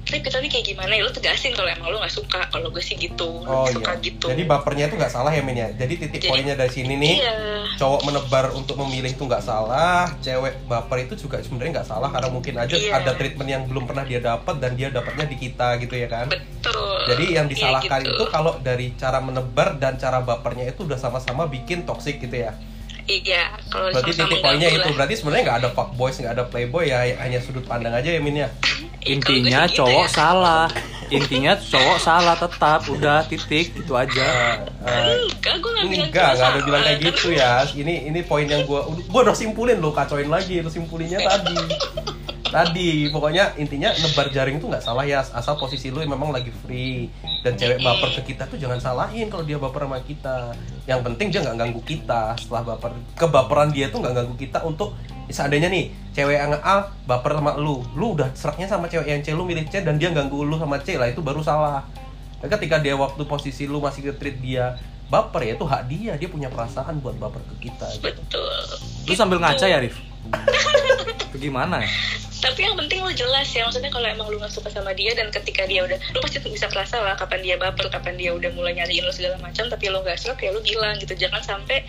[0.10, 3.46] Nih kayak gimana ya lo tegasin kalau emang lo nggak suka kalau gue sih gitu
[3.46, 4.02] Oh suka iya.
[4.02, 5.70] gitu Jadi bapernya itu nggak salah ya Min ya.
[5.70, 7.16] Jadi titik Jadi- poinnya dari sini nih.
[7.20, 7.36] iya
[7.78, 12.28] Cowok menebar untuk memilih itu nggak salah, cewek baper itu juga sebenarnya nggak salah karena
[12.28, 12.92] mungkin aja Iya.
[12.98, 16.26] ada treatment yang belum pernah dia dapat dan dia dapatnya di kita gitu ya kan.
[16.28, 18.12] betul Jadi yang Iya, disalahkan gitu.
[18.12, 22.52] itu kalau dari cara menebar dan cara bapernya itu udah sama-sama bikin toxic gitu ya.
[23.06, 27.02] Iya, kalau Berarti titik poinnya itu berarti sebenarnya nggak ada fuckboys, nggak ada playboy ya
[27.18, 28.50] hanya sudut pandang aja ya Min ya.
[29.00, 30.12] Gue Intinya gitu cowok ya.
[30.12, 30.66] salah.
[31.10, 32.80] Intinya cowok salah tetap.
[32.92, 34.28] Udah titik itu aja.
[34.86, 37.64] Eh, eh, Enggak, gue gak bilang Enggak, ada bilang kayak gitu ya.
[37.66, 41.56] Ini ini poin yang gua gua udah simpulin lo, kacoin lagi itu simpulinnya tadi.
[42.50, 47.06] Tadi pokoknya intinya nebar jaring itu nggak salah ya asal posisi lu memang lagi free
[47.46, 50.58] dan cewek baper ke kita tuh jangan salahin kalau dia baper sama kita.
[50.90, 52.98] Yang penting dia nggak ganggu kita setelah baper.
[53.14, 54.98] Kebaperan dia tuh nggak ganggu kita untuk
[55.30, 59.32] seandainya nih cewek yang A baper sama lu, lu udah seraknya sama cewek yang C
[59.32, 61.86] lu milih C dan dia ganggu lu sama C lah itu baru salah.
[62.40, 66.30] Dan ketika dia waktu posisi lu masih nge-treat dia baper ya itu hak dia, dia
[66.30, 68.14] punya perasaan buat baper ke kita gitu.
[68.14, 68.62] Betul.
[69.10, 69.46] Lu sambil Gitu.
[69.50, 69.98] ngaca ya, Rif?
[71.34, 71.90] Itu gimana ya?
[72.40, 75.28] Tapi yang penting lo jelas ya, maksudnya kalau emang lu gak suka sama dia dan
[75.28, 78.80] ketika dia udah, lu pasti bisa kerasa lah kapan dia baper, kapan dia udah mulai
[78.80, 81.12] nyariin lo segala macam, tapi lo gak suka ya lo bilang gitu.
[81.20, 81.84] Jangan sampai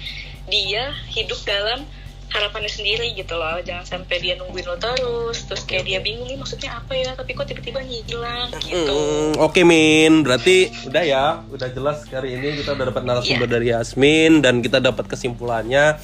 [0.50, 1.86] dia hidup dalam
[2.30, 6.38] harapannya sendiri gitu loh jangan sampai dia nungguin lo terus terus kayak dia bingung nih
[6.38, 11.68] maksudnya apa ya tapi kok tiba-tiba ngilang gitu Hmm, Oke Min, berarti udah ya, udah
[11.70, 15.98] jelas hari ini kita udah dapat narasumber dari Yasmin dan kita dapat kesimpulannya.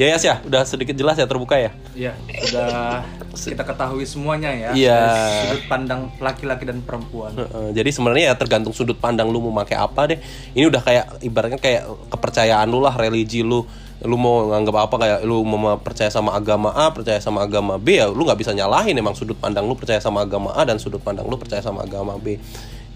[0.00, 1.70] Ya Yas ya, udah sedikit jelas ya terbuka ya.
[1.92, 2.16] Iya,
[2.48, 3.04] sudah
[3.36, 4.70] kita ketahui semuanya ya.
[4.72, 5.00] Iya.
[5.04, 7.36] dari Sudut pandang laki-laki dan perempuan.
[7.36, 10.18] Heeh, jadi sebenarnya ya tergantung sudut pandang lu mau pakai apa deh.
[10.56, 13.68] Ini udah kayak ibaratnya kayak kepercayaan lu lah, religi lu.
[14.02, 18.02] Lu mau nganggap apa kayak lu mau percaya sama agama A, percaya sama agama B
[18.02, 20.98] ya lu nggak bisa nyalahin emang sudut pandang lu percaya sama agama A dan sudut
[20.98, 22.38] pandang lu percaya sama agama B.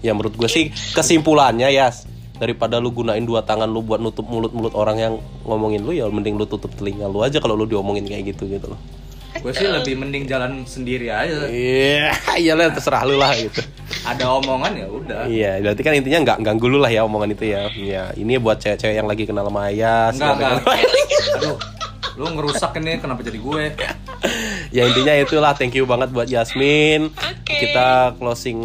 [0.05, 1.89] ya menurut gue sih kesimpulannya ya
[2.37, 6.37] daripada lu gunain dua tangan lu buat nutup mulut-mulut orang yang ngomongin lu ya mending
[6.37, 8.79] lu tutup telinga lu aja kalau lu diomongin kayak gitu gitu loh.
[9.41, 11.49] Gue sih lebih mending jalan sendiri aja.
[11.49, 13.63] Iya iyalah terserah lu lah gitu
[14.07, 15.21] ada omongan ya udah.
[15.27, 17.67] Iya berarti kan intinya nggak ganggu lu lah ya omongan itu ya.
[17.75, 20.53] Ya ini buat cewek-cewek yang lagi kenal sama Ayas enggak enggak
[21.37, 21.57] aduh
[22.17, 23.63] lu ngerusak ini kenapa jadi gue?
[24.73, 25.53] Ya intinya itulah.
[25.53, 27.13] Thank you banget buat Yasmin.
[27.13, 27.63] Oke.
[27.63, 28.59] kita closing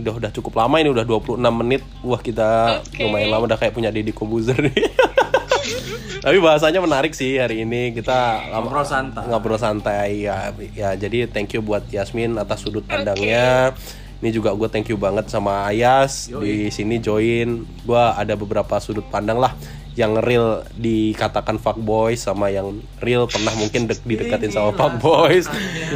[0.00, 1.84] udah udah cukup lama ini udah 26 menit.
[2.00, 3.04] Wah kita Oke.
[3.04, 4.72] lumayan lama udah kayak punya Deddy Kobuzer nih.
[6.24, 7.92] Tapi bahasanya menarik sih hari ini.
[7.92, 9.28] Kita ngobrol santai.
[9.28, 13.76] Ngobrol santai ya ya jadi thank you buat Yasmin atas sudut pandangnya
[14.24, 17.68] ini juga gue thank you banget sama Ayas di sini join.
[17.84, 19.52] Gue ada beberapa sudut pandang lah
[19.94, 25.46] yang real dikatakan fuckboys sama yang real pernah mungkin dek didekatin sama fuckboys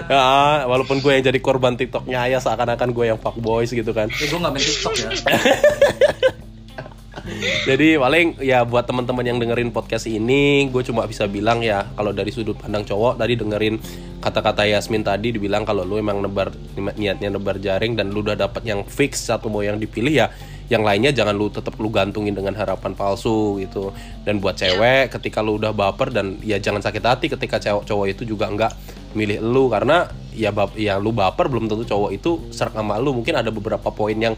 [0.07, 4.07] ya, walaupun gue yang jadi korban tiktoknya Ayas seakan-akan gue yang fuckboys gitu kan.
[4.13, 5.11] Eh gue nggak main tiktok ya
[7.69, 12.11] Jadi paling ya buat teman-teman yang dengerin podcast ini, gue cuma bisa bilang ya kalau
[12.11, 13.77] dari sudut pandang cowok tadi dengerin
[14.19, 16.51] kata-kata Yasmin tadi dibilang kalau lu emang nebar
[16.99, 20.27] niatnya nebar jaring dan lu udah dapat yang fix satu mau yang dipilih ya
[20.69, 23.91] yang lainnya jangan lu tetap lu gantungin dengan harapan palsu gitu.
[24.23, 28.07] Dan buat cewek ketika lu udah baper dan ya jangan sakit hati ketika cowok cowok
[28.13, 28.73] itu juga nggak
[29.17, 33.17] milih lu karena ya bap ya lu baper belum tentu cowok itu serak sama lu.
[33.17, 34.37] Mungkin ada beberapa poin yang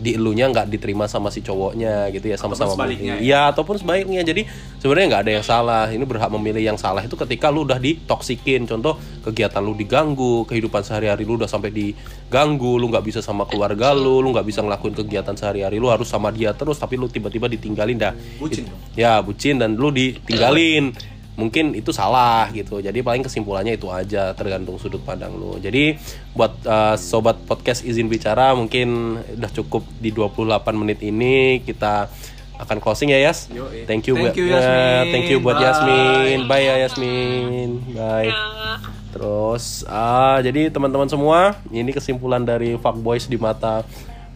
[0.00, 4.24] di elunya nggak diterima sama si cowoknya gitu ya sama-sama sebaliknya Iya ataupun sebaliknya.
[4.24, 4.48] Jadi
[4.80, 5.84] sebenarnya nggak ada yang salah.
[5.86, 8.64] Ini berhak memilih yang salah itu ketika lu udah ditoksikin.
[8.64, 13.92] Contoh kegiatan lu diganggu, kehidupan sehari-hari lu udah sampai diganggu, lu nggak bisa sama keluarga
[13.92, 17.46] lu, lu nggak bisa ngelakuin kegiatan sehari-hari lu harus sama dia terus tapi lu tiba-tiba
[17.46, 18.12] ditinggalin dah.
[18.40, 20.96] bucin It- ya bucin dan lu ditinggalin
[21.40, 25.96] mungkin itu salah gitu jadi paling kesimpulannya itu aja tergantung sudut pandang lu jadi
[26.36, 32.12] buat uh, sobat podcast izin bicara mungkin udah cukup di 28 menit ini kita
[32.60, 33.88] akan closing ya Yas Yoi.
[33.88, 35.04] thank you Thank buat you, ya, Yasmin.
[35.16, 35.64] thank you buat Bye.
[35.64, 38.76] Yasmin bye ya Yasmin bye Ya.
[39.10, 43.82] Terus, ah jadi teman-teman semua, ini kesimpulan dari fuckboys di mata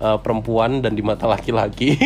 [0.04, 1.96] uh, perempuan dan di mata laki-laki.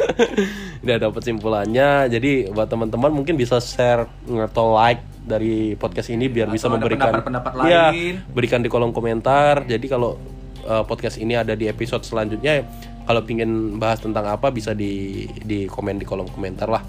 [0.84, 2.08] Udah dapat simpulannya.
[2.08, 4.08] Jadi buat teman-teman mungkin bisa share
[4.48, 8.14] atau like dari podcast ini biar bisa Atau ada memberikan pendapat-pendapat Iya, lain.
[8.32, 9.64] berikan di kolom komentar.
[9.64, 10.16] Jadi kalau
[10.64, 12.64] uh, podcast ini ada di episode selanjutnya,
[13.04, 16.84] kalau pingin bahas tentang apa bisa di di komen di kolom komentar lah.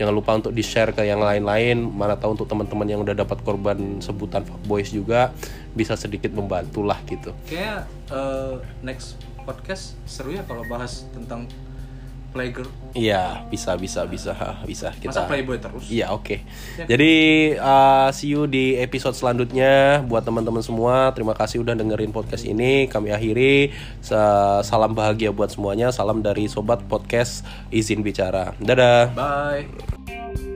[0.00, 1.76] Jangan lupa untuk di share ke yang lain-lain.
[1.76, 5.28] Mana tahu untuk teman-teman yang udah dapat korban sebutan fuckboys juga
[5.76, 7.36] bisa sedikit membantu lah gitu.
[7.44, 11.46] kayak eh, next podcast seru ya kalau bahas tentang
[12.30, 15.10] playgirl Iya, bisa bisa bisa bisa kita.
[15.10, 16.42] masa playboy terus Iya oke.
[16.86, 17.14] Jadi
[17.54, 21.10] uh, see you di episode selanjutnya buat teman-teman semua.
[21.10, 22.86] Terima kasih udah dengerin podcast ini.
[22.86, 23.74] Kami akhiri.
[23.98, 25.90] Sa- Salam bahagia buat semuanya.
[25.90, 28.54] Salam dari sobat podcast izin bicara.
[28.58, 29.10] Dadah.
[29.14, 30.49] bye